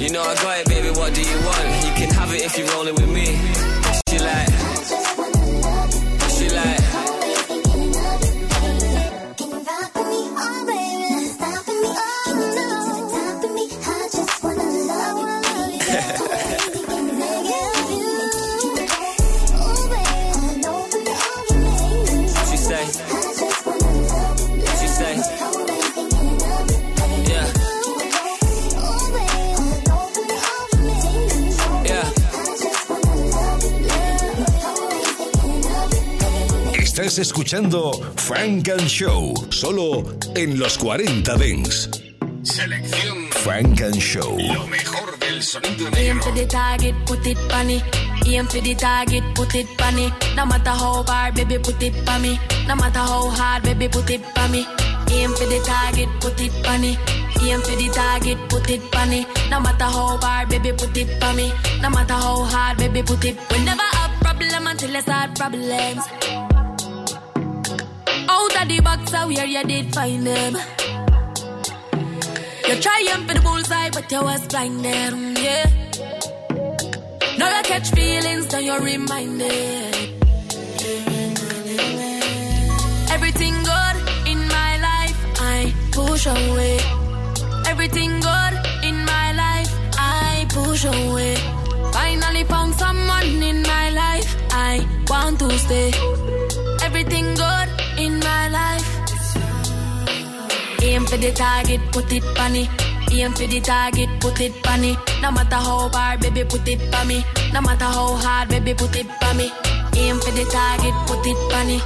You 0.00 0.08
know 0.08 0.22
I 0.22 0.34
got 0.36 0.58
it, 0.60 0.66
baby. 0.66 0.88
What 0.88 1.12
do 1.12 1.20
you 1.20 1.36
want? 1.44 1.84
You 1.84 1.92
can 1.92 2.08
have 2.14 2.32
it 2.32 2.40
if 2.42 2.56
you're 2.56 2.66
rolling 2.68 2.94
with 2.94 3.10
me. 3.10 3.79
Estás 37.10 37.26
escuchando 37.26 37.90
Frank 38.14 38.68
and 38.68 38.86
Show, 38.86 39.34
solo 39.50 40.04
en 40.36 40.60
los 40.60 40.78
40 40.78 41.34
Dents. 41.34 41.90
Selección 42.44 43.28
Frank 43.32 43.80
and 43.80 43.96
Show. 43.96 44.38
Lo 44.38 44.68
mejor 44.68 45.18
del 45.18 45.42
sonido 45.42 45.88
Aim 45.96 46.18
negro. 46.18 46.22
for 46.22 46.34
the 46.34 46.46
target, 46.46 46.94
put 47.06 47.26
it 47.26 47.36
funny. 47.50 47.82
Aim 48.26 48.46
for 48.46 48.62
the 48.62 48.76
target, 48.76 49.24
put 49.34 49.52
it 49.56 49.66
funny. 49.76 50.12
No 50.36 50.46
matter 50.46 50.70
how 50.70 51.02
hard, 51.02 51.34
baby, 51.34 51.58
put 51.58 51.82
it 51.82 51.94
for 52.06 52.20
me. 52.20 52.38
No 52.68 52.76
matter 52.76 53.00
how 53.00 53.28
hard, 53.28 53.64
baby, 53.64 53.88
put 53.88 54.08
it 54.08 54.24
for 54.32 54.48
me. 54.48 54.64
Aim 55.10 55.30
for 55.32 55.46
the 55.46 55.60
target, 55.66 56.08
put 56.20 56.40
it 56.40 56.52
funny. 56.64 56.96
Aim 57.42 57.60
for 57.60 57.74
the 57.74 57.90
target, 57.92 58.38
put 58.48 58.70
it 58.70 58.82
funny. 58.92 59.26
No 59.50 59.58
matter 59.58 59.82
how 59.82 60.16
hard, 60.16 60.48
baby, 60.48 60.72
put 60.78 60.96
it 60.96 61.08
for 61.20 61.34
me. 61.34 61.50
No 61.82 61.90
matter 61.90 62.14
how 62.14 62.44
hard, 62.44 62.78
baby, 62.78 63.02
put 63.02 63.24
it. 63.24 63.36
We 63.50 63.64
never 63.64 63.82
have 63.82 64.12
problem 64.20 64.66
until 64.68 64.94
it's 64.94 65.08
hard 65.08 65.34
problems. 65.34 66.04
Out 68.40 68.62
of 68.62 68.68
the 68.68 68.80
box, 68.80 69.12
I 69.12 69.26
where 69.26 69.44
you 69.44 69.62
did 69.64 69.94
find 69.94 70.26
them. 70.26 70.54
You're 72.66 72.80
trying 72.80 73.26
for 73.26 73.34
the 73.34 73.40
bullseye, 73.44 73.90
but 73.90 74.10
you 74.10 74.22
was 74.22 74.46
blinded, 74.46 75.12
mm, 75.12 75.36
yeah. 75.44 75.66
Now 77.36 77.48
you 77.54 77.62
catch 77.64 77.90
feelings, 77.90 78.50
now 78.50 78.60
you're 78.60 78.80
reminded. 78.80 79.94
Everything 83.14 83.56
good 83.72 83.96
in 84.32 84.40
my 84.56 84.72
life, 84.88 85.18
I 85.36 85.74
push 85.92 86.24
away. 86.26 86.78
Everything 87.66 88.20
good 88.20 88.54
in 88.88 88.96
my 89.04 89.32
life, 89.44 89.72
I 89.98 90.46
push 90.48 90.86
away. 90.86 91.34
Finally 91.92 92.44
found 92.44 92.74
someone 92.74 93.42
in 93.42 93.60
my 93.62 93.90
life, 93.90 94.34
I 94.50 94.86
want 95.10 95.40
to 95.40 95.58
stay. 95.58 96.19
For 101.10 101.16
the 101.16 101.32
target, 101.32 101.80
put 101.90 102.12
it 102.12 102.22
funny. 102.36 102.68
Aim 103.10 103.32
for 103.32 103.46
the 103.46 103.60
target, 103.60 104.08
put 104.20 104.40
it 104.40 104.52
funny. 104.64 104.96
No 105.20 105.32
matter 105.32 105.56
how 105.56 105.88
hard, 105.88 106.20
baby, 106.20 106.44
put 106.44 106.68
it 106.68 106.80
for 106.92 107.04
me. 107.04 107.24
No 107.52 107.60
matter 107.60 107.84
how 107.84 108.14
hard, 108.14 108.48
baby, 108.48 108.74
put 108.74 108.94
it 108.94 109.06
for 109.20 109.34
me. 109.34 109.50
Aim 109.96 110.20
for 110.20 110.30
the 110.30 110.44
target, 110.52 110.94
put 111.08 111.26
it 111.26 111.38
funny. 111.50 111.80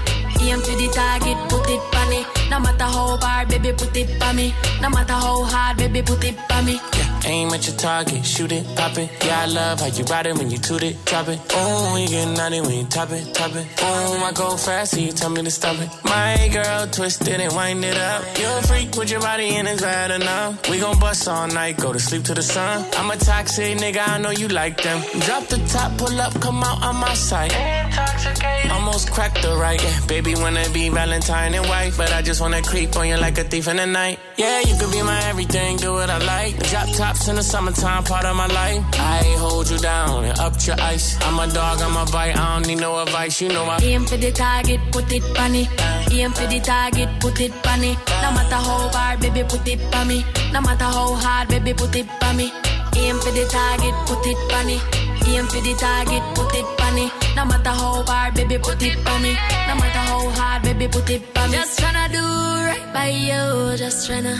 Aim 0.44 0.60
for 0.60 0.76
the 0.76 0.88
target, 0.92 1.38
put 1.48 1.70
it 1.70 1.82
funny. 1.92 2.33
No 2.50 2.60
matter 2.60 2.84
how 2.84 3.16
hard, 3.16 3.48
baby, 3.48 3.72
put 3.72 3.96
it 3.96 4.08
for 4.22 4.32
me. 4.34 4.54
No 4.80 4.90
matter 4.90 5.12
how 5.12 5.44
hard, 5.44 5.76
baby, 5.76 6.02
put 6.02 6.24
it 6.24 6.36
for 6.48 6.62
me. 6.62 6.80
Aim 7.26 7.48
at 7.54 7.66
your 7.66 7.76
target, 7.76 8.24
shoot 8.24 8.52
it, 8.52 8.66
pop 8.76 8.98
it. 8.98 9.10
Yeah, 9.24 9.42
I 9.42 9.46
love 9.46 9.80
how 9.80 9.86
you 9.86 10.04
ride 10.04 10.26
it 10.26 10.36
when 10.36 10.50
you 10.50 10.58
toot 10.58 10.82
it, 10.82 11.02
drop 11.06 11.28
it. 11.28 11.40
Oh, 11.52 11.92
when 11.94 12.02
you 12.02 12.08
get 12.08 12.28
naughty 12.36 12.60
when 12.60 12.76
you 12.78 12.84
top 12.84 13.10
it, 13.12 13.34
top 13.34 13.54
it. 13.54 13.66
Oh, 13.80 14.22
I 14.22 14.32
go 14.32 14.56
fast, 14.58 14.92
so 14.92 15.00
you 15.00 15.12
tell 15.12 15.30
me 15.30 15.42
to 15.42 15.50
stop 15.50 15.78
it. 15.80 15.88
My 16.04 16.50
girl 16.52 16.86
twisted 16.88 17.40
and 17.40 17.54
wind 17.54 17.82
it 17.82 17.96
up. 17.96 18.22
You're 18.38 18.58
a 18.58 18.62
freak 18.62 18.94
with 18.96 19.10
your 19.10 19.20
body 19.20 19.56
and 19.56 19.66
it's 19.66 19.80
bad 19.80 20.10
enough. 20.10 20.68
We 20.68 20.78
gon' 20.80 20.98
bust 20.98 21.26
all 21.26 21.48
night, 21.48 21.78
go 21.78 21.94
to 21.94 21.98
sleep 21.98 22.24
to 22.24 22.34
the 22.34 22.42
sun. 22.42 22.84
I'm 22.98 23.10
a 23.10 23.16
toxic 23.16 23.78
nigga, 23.78 24.06
I 24.06 24.18
know 24.18 24.30
you 24.30 24.48
like 24.48 24.82
them. 24.82 25.00
Drop 25.20 25.46
the 25.46 25.56
top, 25.72 25.96
pull 25.96 26.20
up, 26.20 26.38
come 26.42 26.62
out 26.62 26.82
on 26.82 26.96
my 26.96 27.14
side. 27.14 27.52
Intoxicated. 27.52 28.70
Almost 28.70 29.10
cracked 29.12 29.40
the 29.40 29.56
right, 29.56 29.82
yeah. 29.82 30.06
Baby 30.06 30.34
wanna 30.34 30.68
be 30.74 30.90
Valentine 30.90 31.54
and 31.54 31.66
white, 31.68 31.94
but 31.96 32.12
I 32.12 32.20
just 32.20 32.40
wanna 32.44 32.60
creep 32.60 32.94
on 32.96 33.08
you 33.08 33.16
like 33.16 33.38
a 33.38 33.44
thief 33.44 33.66
in 33.68 33.76
the 33.78 33.86
night. 33.86 34.18
Yeah, 34.36 34.60
you 34.60 34.76
could 34.78 34.92
be 34.92 35.00
my 35.02 35.18
everything, 35.30 35.78
do 35.78 35.92
what 35.92 36.10
I 36.10 36.18
like. 36.18 36.52
Drop 36.68 36.88
tops 36.90 37.26
in 37.28 37.36
the 37.36 37.42
summertime, 37.42 38.04
part 38.04 38.26
of 38.26 38.36
my 38.36 38.46
life. 38.46 38.82
I 38.92 39.22
hold 39.38 39.70
you 39.70 39.78
down 39.78 40.24
and 40.24 40.38
up 40.38 40.54
your 40.66 40.78
ice. 40.78 41.16
I'm 41.22 41.38
a 41.38 41.46
dog, 41.50 41.80
I'm 41.80 41.96
a 41.96 42.04
bite, 42.12 42.36
I 42.36 42.44
don't 42.52 42.66
need 42.66 42.80
no 42.80 43.00
advice, 43.00 43.40
you 43.40 43.48
know 43.48 43.64
I. 43.64 43.78
Aim 43.82 44.04
for 44.04 44.18
the 44.18 44.30
target, 44.30 44.80
put 44.92 45.10
it 45.10 45.24
funny. 45.36 45.66
Aim 46.12 46.32
for 46.32 46.46
the 46.46 46.60
target, 46.60 47.08
put 47.20 47.40
it 47.40 47.52
funny. 47.64 47.96
No 48.22 48.30
matter 48.36 48.60
how 48.68 48.90
hard, 48.92 49.20
baby, 49.20 49.42
put 49.48 49.66
it 49.66 49.80
for 49.90 50.04
me. 50.04 50.22
No 50.52 50.60
matter 50.60 50.84
how 50.84 51.14
hard, 51.14 51.48
baby, 51.48 51.72
put 51.72 51.96
it 51.96 52.06
for 52.20 52.34
me. 52.34 52.52
Aim 52.96 53.16
for 53.20 53.32
the 53.32 53.46
target, 53.48 53.94
put 54.06 54.26
it 54.26 54.38
funny. 54.52 55.03
Aim 55.26 55.46
for 55.46 55.60
the 55.60 55.74
target, 55.78 56.22
put 56.34 56.54
it 56.54 56.64
on 56.80 56.84
funny. 56.94 57.10
No 57.36 57.44
matter 57.44 57.70
how 57.70 58.02
hard, 58.06 58.34
baby, 58.34 58.58
put 58.58 58.82
it 58.82 58.96
for 59.04 59.18
me. 59.20 59.32
No 59.68 59.74
matter 59.80 60.04
how 60.10 60.30
hard, 60.30 60.62
baby, 60.62 60.88
put 60.88 61.10
it 61.10 61.22
for 61.34 61.48
me. 61.48 61.54
Just 61.54 61.78
tryna 61.80 62.12
do 62.12 62.24
right 62.68 62.86
by 62.92 63.08
you, 63.08 63.76
just 63.76 64.08
tryna, 64.08 64.36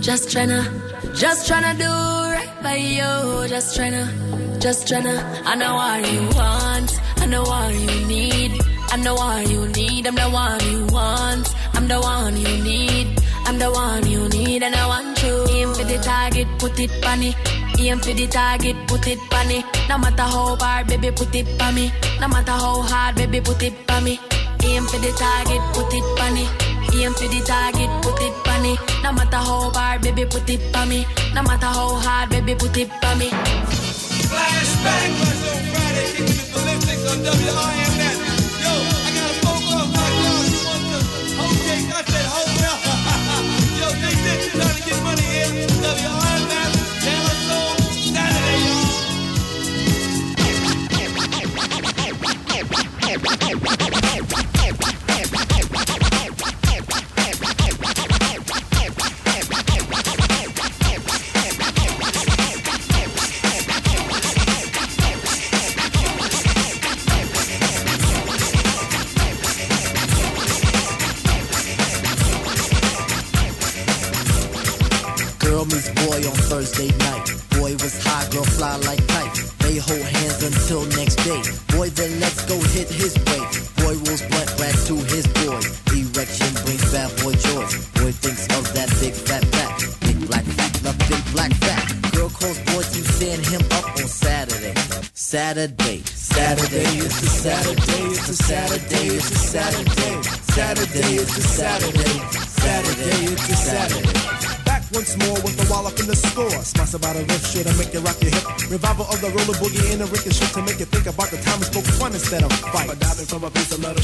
just 0.00 0.28
tryna, 0.28 0.60
just 1.14 1.50
tryna 1.50 1.72
do 1.78 1.92
right 2.36 2.54
by 2.62 2.76
you, 2.76 3.48
just 3.48 3.78
tryna, 3.78 4.04
just 4.60 4.86
tryna. 4.88 5.16
I 5.44 5.54
know 5.54 5.74
what 5.74 6.12
you 6.12 6.22
want, 6.38 6.90
I 7.22 7.26
know 7.26 7.42
what 7.42 7.74
you 7.74 8.06
need. 8.06 8.52
I'm 8.92 9.02
the 9.02 9.14
one 9.14 9.50
you 9.50 9.68
need, 9.68 10.06
I'm 10.06 10.14
the 10.14 10.28
one 10.30 10.60
you 10.70 10.86
want. 10.86 11.54
I'm 11.76 11.88
the 11.88 12.00
one 12.00 12.36
you 12.36 12.62
need, 12.62 13.20
I'm 13.46 13.58
the 13.58 13.70
one 13.70 14.06
you 14.06 14.28
need, 14.28 14.62
and 14.62 14.74
I 14.74 14.86
want 14.86 15.22
you. 15.22 15.46
Aim 15.50 15.74
for 15.74 15.84
the 15.84 15.98
target, 15.98 16.48
put 16.58 16.78
it 16.80 16.90
on 16.90 17.02
funny. 17.02 17.34
Aim 17.78 17.98
for 17.98 18.12
the 18.12 18.26
target, 18.26 18.76
put 18.88 19.06
it 19.06 19.18
on 19.18 19.28
funny. 19.28 19.64
No 19.88 19.98
matter 19.98 20.22
how 20.22 20.56
hard, 20.56 20.86
baby, 20.86 21.10
put 21.10 21.34
it 21.34 21.46
for 21.58 21.72
me. 21.72 21.92
No 22.20 22.28
matter 22.28 22.52
how 22.52 22.82
hard, 22.82 23.16
baby, 23.16 23.40
put 23.40 23.62
it 23.62 23.74
for 23.86 24.00
me. 24.00 24.18
Aim 24.64 24.84
for 24.86 24.98
the 24.98 25.12
target, 25.12 25.62
put 25.74 25.92
it 25.92 26.02
on 26.02 26.16
funny. 26.16 26.46
Aim 26.96 27.12
for 27.12 27.28
the 27.28 27.40
target, 27.44 27.90
put 28.02 28.20
it 28.22 28.32
on 28.32 28.44
funny. 28.44 28.78
No 29.02 29.12
matter 29.12 29.36
how 29.36 29.70
hard, 29.70 30.02
baby, 30.02 30.24
put 30.24 30.48
it 30.48 30.60
for 30.72 30.86
me. 30.86 31.06
No 31.34 31.42
matter 31.42 31.66
how 31.66 31.94
hard, 31.96 32.30
baby, 32.30 32.54
put 32.54 32.76
it 32.76 32.88
for 32.88 33.14
me. 33.16 33.28
Flashback. 34.30 35.10
Friday, 35.70 36.06
kicking 36.16 36.40
it 36.40 36.48
ballistics 36.52 37.04
on 37.12 37.18
WRMN. 37.18 37.83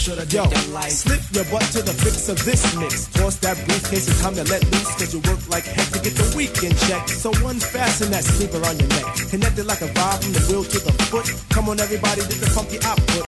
Piece 0.01 0.09
of 0.09 0.17
metal 0.17 0.17
should 0.17 0.19
have 0.19 0.33
Yo, 0.33 0.89
slip 0.89 1.21
your 1.33 1.45
butt 1.47 1.63
to 1.73 1.83
the 1.83 1.93
fix 1.93 2.29
of 2.29 2.45
this 2.45 2.77
mix. 2.77 3.07
Toss 3.13 3.37
that 3.39 3.57
briefcase, 3.67 4.09
it's 4.09 4.21
time 4.23 4.35
to 4.35 4.45
let 4.45 4.65
loose. 4.71 4.95
Cause 4.97 5.15
you 5.15 5.21
work 5.21 5.41
like 5.49 5.65
heck 5.65 5.89
to 5.93 6.01
get 6.01 6.15
the 6.15 6.35
weekend 6.37 6.79
check. 6.79 7.09
So 7.09 7.31
unfasten 7.47 8.11
that 8.11 8.25
sleeper 8.25 8.65
on 8.65 8.79
your 8.79 8.89
neck. 8.89 9.07
Connected 9.31 9.67
like 9.67 9.83
a 9.83 9.89
vibe 9.89 10.23
from 10.23 10.33
the 10.33 10.41
wheel 10.49 10.65
to 10.65 10.79
the 10.79 10.93
foot. 11.11 11.27
Come 11.51 11.69
on, 11.69 11.81
everybody, 11.81 12.21
did 12.23 12.41
the 12.41 12.51
funky 12.51 12.79
output. 12.85 13.30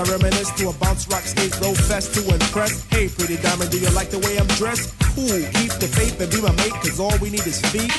I 0.00 0.02
reminisce 0.04 0.50
to 0.52 0.70
a 0.70 0.72
bounce 0.80 1.06
rock 1.08 1.24
skate 1.24 1.52
low 1.60 1.74
fest 1.74 2.14
to 2.14 2.20
impress. 2.32 2.88
Hey, 2.88 3.08
pretty 3.08 3.36
diamond, 3.36 3.70
do 3.70 3.78
you 3.78 3.90
like 3.90 4.08
the 4.08 4.18
way 4.20 4.38
I'm 4.38 4.46
dressed? 4.56 4.96
Cool, 5.12 5.44
keep 5.60 5.76
the 5.76 5.92
faith 5.92 6.18
and 6.18 6.32
be 6.32 6.40
my 6.40 6.52
mate, 6.56 6.72
cause 6.80 6.98
all 6.98 7.12
we 7.20 7.28
need 7.28 7.44
is 7.44 7.60
feet. 7.68 7.92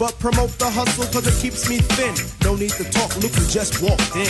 but 0.00 0.18
promote 0.18 0.50
the 0.58 0.66
hustle 0.66 1.06
cause 1.14 1.22
it 1.30 1.38
keeps 1.38 1.68
me 1.70 1.78
thin. 1.94 2.18
No 2.42 2.56
need 2.56 2.74
to 2.82 2.84
talk, 2.90 3.14
look 3.22 3.30
who 3.30 3.46
just 3.46 3.78
walked 3.78 4.10
in. 4.18 4.26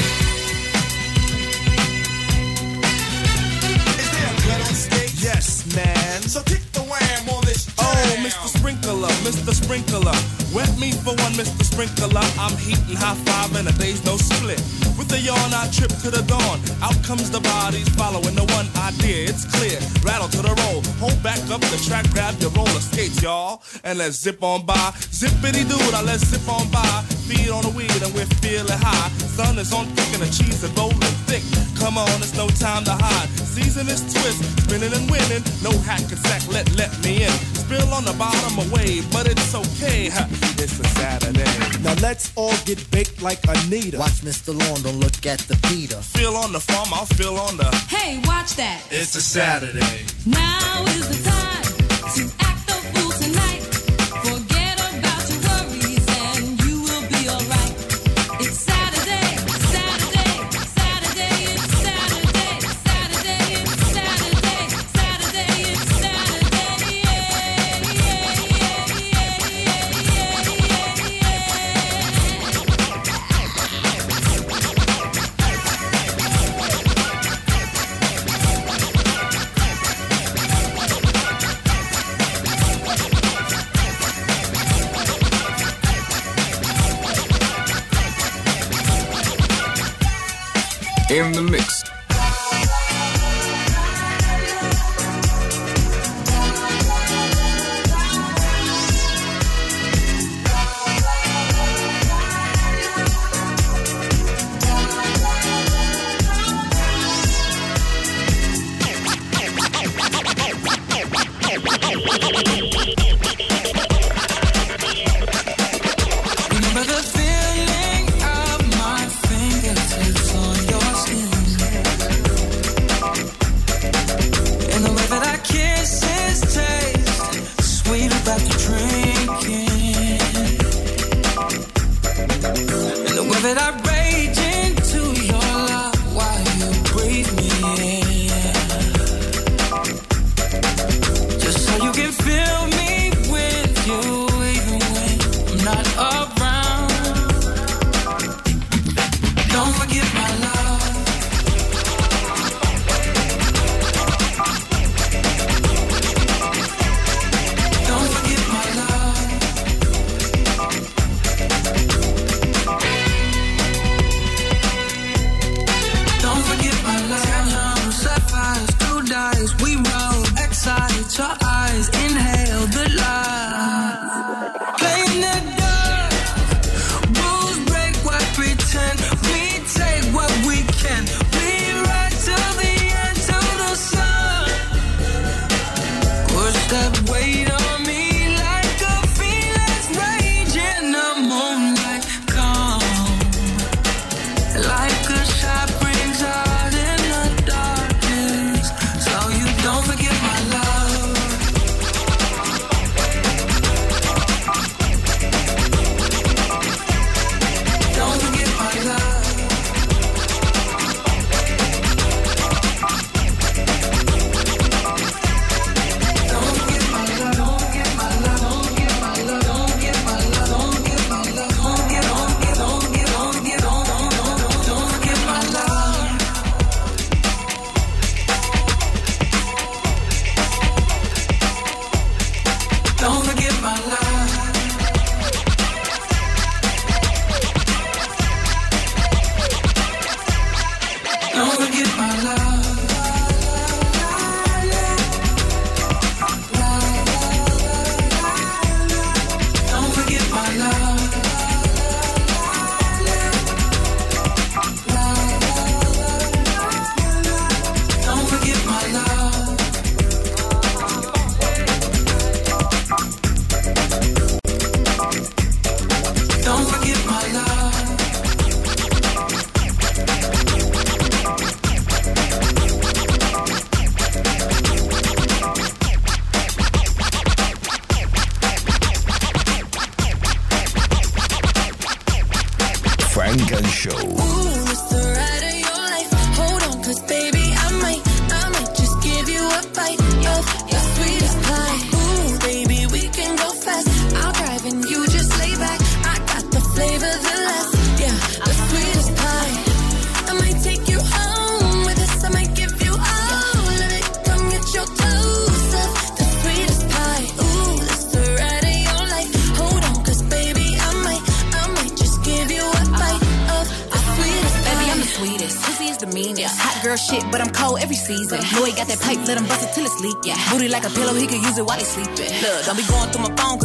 Is 3.97 4.09
there 4.12 4.28
a 4.28 4.37
gun 4.45 4.61
on 4.61 4.76
stage? 4.76 5.24
Yes, 5.24 5.64
man. 5.72 6.20
So 6.28 6.43
kick 6.45 6.61
the 6.76 6.85
wham 6.85 7.28
on 7.32 7.49
this 7.49 7.64
Oh, 7.80 8.16
Mr. 8.20 8.61
Sprinkler, 8.61 9.09
Mr. 9.24 9.57
Sprinkler. 9.57 10.18
Wet 10.53 10.68
me 10.76 10.93
for 10.93 11.16
one, 11.16 11.32
Mr. 11.32 11.64
Sprinkler. 11.64 12.28
I'm 12.37 12.53
heating 12.61 13.01
high 13.01 13.16
five 13.24 13.57
and 13.57 13.68
a 13.68 13.72
day's 13.80 14.05
no 14.05 14.18
split. 14.18 14.61
With 15.05 15.21
the 15.21 15.29
yawn, 15.29 15.53
I 15.53 15.69
trip 15.69 15.93
to 16.01 16.09
the 16.09 16.25
dawn. 16.25 16.65
Out 16.81 16.97
comes 17.05 17.29
the 17.31 17.41
bodies 17.41 17.89
following 17.91 18.35
the 18.35 18.47
one 18.57 18.65
idea. 18.81 19.29
It's 19.29 19.45
clear. 19.45 19.77
Rattle 20.01 20.29
to 20.33 20.41
the 20.41 20.55
roll. 20.65 20.81
Hold 20.97 21.21
back 21.23 21.37
up 21.53 21.61
the 21.61 21.77
track, 21.85 22.09
grab 22.17 22.41
your 22.41 22.49
roller 22.57 22.81
skates, 22.81 23.21
y'all. 23.21 23.63
And 23.85 23.99
let's 23.99 24.17
zip 24.17 24.43
on 24.43 24.65
by. 24.65 24.97
Zippity 25.13 25.69
doo, 25.69 25.77
now 25.93 26.01
let's 26.01 26.25
zip 26.25 26.49
on 26.49 26.71
by. 26.71 27.05
Feed 27.29 27.51
on 27.51 27.69
the 27.69 27.73
weed 27.77 27.93
and 28.01 28.15
we're 28.15 28.25
feeling 28.41 28.81
high. 28.81 29.11
Sun 29.29 29.59
is 29.59 29.75
on 29.75 29.85
thick 29.93 30.09
and 30.17 30.23
the 30.25 30.31
cheese 30.33 30.65
is 30.65 30.73
rolling 30.73 30.97
thick. 31.29 31.45
Come 31.77 31.99
on, 31.99 32.09
it's 32.25 32.33
no 32.33 32.49
time 32.57 32.85
to 32.85 32.97
hide. 32.97 33.29
Season 33.45 33.87
is 33.89 34.01
twist, 34.09 34.41
spinning 34.65 34.95
and 34.95 35.05
winning. 35.11 35.45
No 35.61 35.73
hack 35.85 36.01
and 36.01 36.21
sack, 36.25 36.49
let 36.49 36.65
let 36.81 36.89
me 37.05 37.29
in. 37.29 37.64
Spill 37.75 37.93
on 37.93 38.05
the 38.05 38.12
bottom 38.12 38.70
away, 38.70 39.01
but 39.11 39.27
it's 39.27 39.53
okay. 39.53 40.09
ha, 40.09 40.29
It's 40.62 40.79
a 40.79 40.85
Saturday. 40.95 41.83
Now 41.83 41.95
let's 42.01 42.31
all 42.37 42.55
get 42.64 42.79
baked 42.93 43.20
like 43.20 43.41
Anita. 43.49 43.99
Watch 43.99 44.22
Mr. 44.22 44.57
Lawn, 44.57 44.83
don't 44.83 45.01
look 45.01 45.27
at 45.27 45.41
the 45.41 45.57
Peter. 45.68 45.97
Feel 45.97 46.37
on 46.37 46.53
the 46.53 46.61
farm, 46.61 46.91
I'll 46.93 47.07
feel 47.07 47.37
on 47.37 47.57
the. 47.57 47.68
Hey, 47.89 48.20
watch 48.27 48.55
that. 48.57 48.81
It's 48.93 49.16
a 49.16 49.20
Saturday. 49.20 50.07
Now 50.25 50.85
is 50.87 51.09
the 51.09 51.31
time 51.31 52.43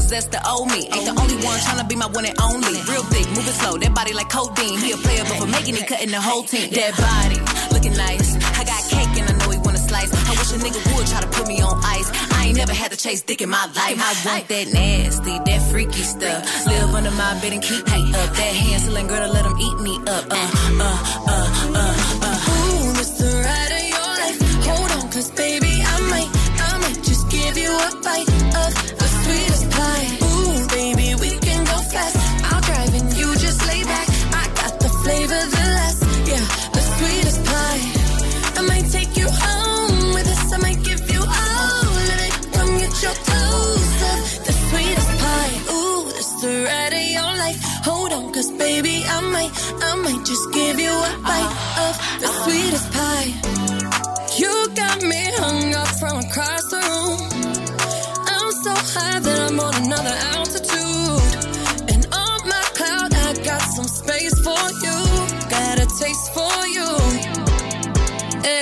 cause 0.10 0.26
that's 0.26 0.30
the 0.34 0.42
old 0.50 0.68
me. 0.72 0.90
Ain't 0.90 1.06
the 1.06 1.16
only 1.22 1.38
one 1.46 1.58
tryna 1.62 1.88
be 1.88 1.96
my 1.96 2.08
one 2.08 2.26
and 2.26 2.38
only. 2.42 2.74
Real 2.90 3.06
thick, 3.14 3.28
moving 3.30 3.58
slow, 3.62 3.78
that 3.78 3.94
body 3.94 4.14
like 4.14 4.30
codeine. 4.30 4.80
He 4.80 4.92
a 4.92 4.98
player, 4.98 5.24
but 5.30 5.38
for 5.38 5.46
making 5.48 5.76
it, 5.78 5.86
cutting 5.88 6.12
the 6.12 6.22
whole 6.22 6.44
team. 6.44 6.70
That 6.74 6.98
body, 6.98 7.38
looking 7.74 7.96
nice. 7.96 8.36
I 8.58 8.64
got 8.66 8.82
cake 8.90 9.14
and 9.22 9.30
I 9.30 9.34
know 9.38 9.50
he 9.52 9.60
wanna 9.60 9.78
slice. 9.78 10.10
I 10.14 10.32
wish 10.40 10.52
a 10.54 10.58
nigga 10.58 10.82
would 10.96 11.08
try 11.08 11.22
to 11.22 11.30
put 11.30 11.48
me 11.48 11.62
on 11.62 11.78
ice. 11.84 12.10
I 12.34 12.48
ain't 12.48 12.58
never 12.58 12.74
had 12.74 12.92
to 12.92 12.98
chase 12.98 13.22
dick 13.22 13.42
in 13.42 13.50
my 13.50 13.66
life. 13.78 13.98
I 14.02 14.14
want 14.26 14.48
that 14.48 14.68
nasty, 14.74 15.36
that 15.46 15.62
freaky 15.70 16.02
stuff. 16.02 16.42
Live 16.66 16.94
under 16.94 17.12
my 17.12 17.34
bed 17.42 17.54
and 17.54 17.62
keep 17.62 17.86
me 17.86 18.02
up. 18.14 18.30
That 18.34 18.54
handling 18.66 19.08
girl 19.08 19.22
to 19.28 19.32
let 19.32 19.46
him 19.46 19.58
eat 19.58 19.78
me 19.80 19.96
up. 20.08 20.26
Uh, 20.30 20.50
uh, 20.80 21.00
uh, 21.28 21.48
uh, 21.76 22.26
uh. 22.30 22.38
Ooh, 22.50 22.94
the 22.98 23.32
ride 23.46 23.74
of 23.78 23.86
your 23.94 24.10
life. 24.22 24.38
Hold 24.66 24.92
on, 24.98 25.12
cause 25.12 25.30
baby, 25.32 25.74
I 25.94 25.96
might, 26.10 26.30
I 26.66 26.78
might 26.82 27.04
just 27.04 27.30
give 27.30 27.58
you 27.58 27.70
a 27.70 27.90
bite 28.02 28.29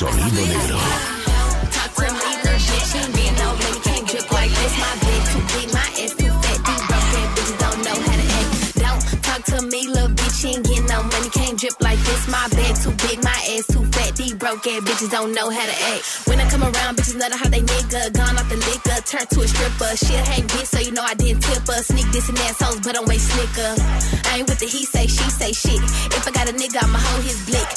talk 0.00 0.12
to 0.12 0.16
me, 0.32 0.46
little 2.42 2.58
shit. 2.58 2.82
She 2.88 3.00
mean 3.12 3.34
no 3.36 3.52
money, 3.52 3.80
can't 3.80 4.08
drip 4.08 4.32
like 4.32 4.50
this, 4.50 4.78
my 4.78 4.96
bed. 5.00 5.26
Too 5.30 5.42
big, 5.52 5.68
my 5.72 5.88
ass, 6.00 6.14
too 6.16 6.32
fat, 6.42 6.58
deep, 6.64 6.82
broke 6.88 7.14
at 7.20 7.28
bitches 7.36 7.58
don't 7.58 7.80
know 7.84 7.96
how 8.00 8.16
to 8.16 8.30
me, 9.70 9.88
little 9.88 10.08
bitch. 10.08 10.44
Ain't 10.44 10.66
getting 10.66 10.86
no 10.86 11.02
money, 11.02 11.30
can't 11.30 11.58
drip 11.58 11.74
like 11.80 11.98
this. 11.98 12.28
My 12.28 12.48
bag 12.48 12.74
too 12.82 12.92
big, 13.06 13.22
my 13.22 13.38
ass 13.54 13.66
too 13.68 13.84
fat. 13.92 14.16
These 14.16 14.34
broke 14.34 14.66
ass 14.66 14.82
bitches 14.82 15.10
don't 15.10 15.32
know 15.32 15.50
how 15.50 15.66
to 15.66 15.76
act. 15.94 16.26
When 16.26 16.40
I 16.40 16.48
come 16.50 16.62
around, 16.62 16.98
bitches 16.98 17.16
know 17.16 17.28
how 17.30 17.48
they 17.48 17.60
nigga. 17.60 18.12
Gone 18.12 18.38
off 18.38 18.48
the 18.48 18.56
liquor, 18.56 18.98
turn 19.04 19.26
to 19.26 19.40
a 19.40 19.48
stripper. 19.48 19.96
She 19.96 20.14
a 20.14 20.24
hang 20.24 20.46
bitch, 20.48 20.66
so 20.66 20.80
you 20.80 20.92
know 20.92 21.02
I 21.02 21.14
didn't 21.14 21.42
tip 21.42 21.66
her. 21.66 21.82
Sneak 21.82 22.06
this 22.12 22.28
and 22.28 22.38
assholes, 22.38 22.80
but 22.80 22.98
I'm 22.98 23.06
way 23.06 23.18
slicker. 23.18 23.74
I 24.28 24.38
ain't 24.38 24.48
with 24.48 24.60
the 24.60 24.66
he 24.66 24.84
say, 24.84 25.06
she 25.06 25.30
say 25.30 25.52
shit. 25.52 25.80
If 26.16 26.26
I 26.26 26.30
got 26.30 26.48
a 26.48 26.52
nigga, 26.52 26.82
I'ma 26.82 26.98
hold 26.98 27.24
his 27.24 27.44
blick. 27.46 27.68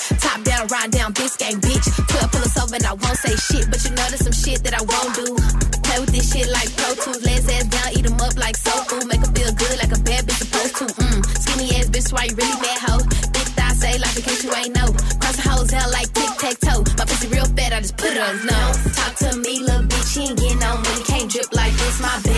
Ride 0.74 0.90
down, 0.90 1.14
bitch 1.14 1.38
gang, 1.38 1.62
bitch. 1.62 1.86
12 1.86 2.32
pull 2.32 2.42
us 2.42 2.58
over 2.58 2.74
and 2.74 2.86
I 2.86 2.94
won't 2.94 3.20
say 3.22 3.36
shit, 3.38 3.70
but 3.70 3.78
you 3.86 3.92
know 3.94 4.10
there's 4.10 4.26
some 4.26 4.34
shit 4.34 4.64
that 4.66 4.74
I 4.74 4.82
won't 4.82 5.14
do. 5.14 5.38
Play 5.86 6.00
with 6.02 6.10
this 6.10 6.34
shit 6.34 6.50
like 6.50 6.66
Pro 6.74 6.98
Tools, 6.98 7.22
legs 7.22 7.46
ass 7.46 7.70
down, 7.70 7.94
eat 7.94 8.06
'em 8.10 8.18
up 8.18 8.34
like 8.42 8.58
soul 8.58 8.82
food. 8.90 9.06
Make 9.06 9.22
'em 9.22 9.32
feel 9.38 9.54
good 9.54 9.78
like 9.78 9.94
a 9.94 10.02
bad 10.02 10.26
bitch 10.26 10.42
supposed 10.42 10.76
to. 10.82 10.86
Mm. 10.98 11.20
Skinny 11.44 11.78
ass 11.78 11.94
bitch, 11.94 12.10
why 12.12 12.24
you 12.26 12.34
really 12.34 12.58
mad 12.66 12.80
hoe? 12.90 13.06
Big 13.38 13.48
thigh 13.54 13.76
say 13.78 13.94
like 14.02 14.16
in 14.18 14.24
case 14.26 14.44
you 14.44 14.52
ain't 14.56 14.74
know. 14.74 14.90
Cross 15.22 15.36
the 15.38 15.46
hoes 15.46 15.74
out 15.78 15.92
like 15.94 16.10
tic 16.18 16.32
tac 16.42 16.58
toe. 16.66 16.82
My 16.98 17.06
pussy 17.06 17.28
real 17.30 17.46
fat, 17.54 17.72
I 17.78 17.80
just 17.86 17.96
put 18.02 18.10
it 18.18 18.22
on 18.26 18.34
nose. 18.42 18.78
Talk 18.98 19.14
to 19.22 19.30
me, 19.46 19.54
little 19.62 19.86
bitch, 19.86 20.08
she 20.10 20.22
ain't 20.26 20.40
getting 20.42 20.58
no 20.58 20.74
money, 20.82 21.04
can't 21.06 21.30
drip 21.30 21.54
like 21.54 21.74
this. 21.78 22.02
My 22.02 22.18
bag 22.26 22.33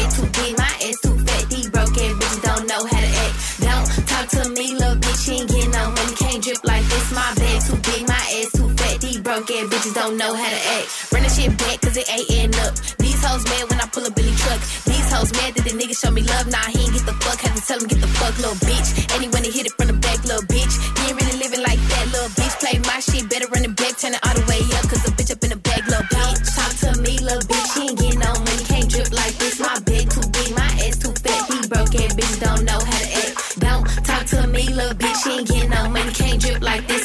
broke 9.36 9.52
ass 9.52 9.68
bitches 9.68 9.94
don't 9.94 10.16
know 10.16 10.32
how 10.32 10.48
to 10.48 10.62
act. 10.80 11.12
Run 11.12 11.24
the 11.24 11.30
shit 11.30 11.52
back, 11.60 11.82
cause 11.84 11.98
it 11.98 12.08
ain't 12.08 12.30
end 12.40 12.56
up. 12.64 12.72
These 13.04 13.20
hoes 13.20 13.44
mad 13.44 13.68
when 13.68 13.80
I 13.84 13.88
pull 13.92 14.06
a 14.08 14.12
Billy 14.12 14.32
truck. 14.32 14.62
These 14.88 15.08
hoes 15.12 15.32
mad 15.36 15.52
that 15.56 15.64
the 15.68 15.76
nigga 15.76 15.92
show 15.92 16.12
me 16.12 16.24
love. 16.24 16.48
Nah, 16.48 16.64
he 16.72 16.88
ain't 16.88 16.96
get 16.96 17.04
the 17.04 17.16
fuck. 17.20 17.40
Had 17.44 17.52
to 17.52 17.62
tell 17.68 17.80
him 17.80 17.88
get 17.92 18.00
the 18.00 18.08
fuck, 18.16 18.32
little 18.40 18.56
bitch. 18.64 18.96
And 19.12 19.20
he 19.20 19.28
he 19.28 19.52
hit 19.52 19.68
it 19.68 19.76
from 19.76 19.92
the 19.92 19.98
back, 20.00 20.24
little 20.24 20.48
bitch. 20.48 20.72
He 20.72 21.12
ain't 21.12 21.20
really 21.20 21.38
living 21.44 21.64
like 21.68 21.82
that, 21.84 22.06
little 22.16 22.32
bitch. 22.40 22.56
Play 22.64 22.80
my 22.88 23.00
shit, 23.04 23.28
better 23.28 23.48
run 23.52 23.68
back, 23.76 24.00
turn 24.00 24.16
it 24.16 24.22
all 24.24 24.36
the 24.40 24.46
way 24.48 24.62
up. 24.80 24.88
Cause 24.88 25.04
the 25.04 25.12
bitch 25.12 25.32
up 25.36 25.44
in 25.44 25.52
the 25.52 25.60
bag, 25.60 25.84
little 25.84 26.08
bitch. 26.16 26.40
Talk 26.56 26.72
to 26.80 26.90
me, 27.04 27.20
little 27.20 27.44
bitch. 27.44 27.70
He 27.76 27.82
ain't 27.92 28.00
getting 28.00 28.24
no 28.24 28.32
money, 28.40 28.64
can't 28.72 28.88
drip 28.88 29.12
like 29.12 29.36
this. 29.36 29.60
My 29.60 29.76
bag 29.84 30.06
too 30.16 30.28
big, 30.32 30.50
my 30.56 30.72
ass 30.88 30.96
too 30.96 31.12
fat. 31.12 31.44
These 31.52 31.68
broke 31.68 31.92
ass 31.92 32.12
bitches 32.16 32.40
don't 32.40 32.64
know 32.64 32.80
how 32.80 33.00
to 33.04 33.10
act. 33.20 33.36
Don't 33.60 33.84
talk 34.08 34.24
to 34.32 34.48
me, 34.48 34.64
little 34.72 34.96
bitch. 34.96 35.20
He 35.28 35.32
ain't 35.44 35.48
getting 35.52 35.76
no 35.76 35.92
money, 35.92 36.14
can't 36.16 36.40
drip 36.40 36.64
like 36.64 36.88
this. 36.88 37.05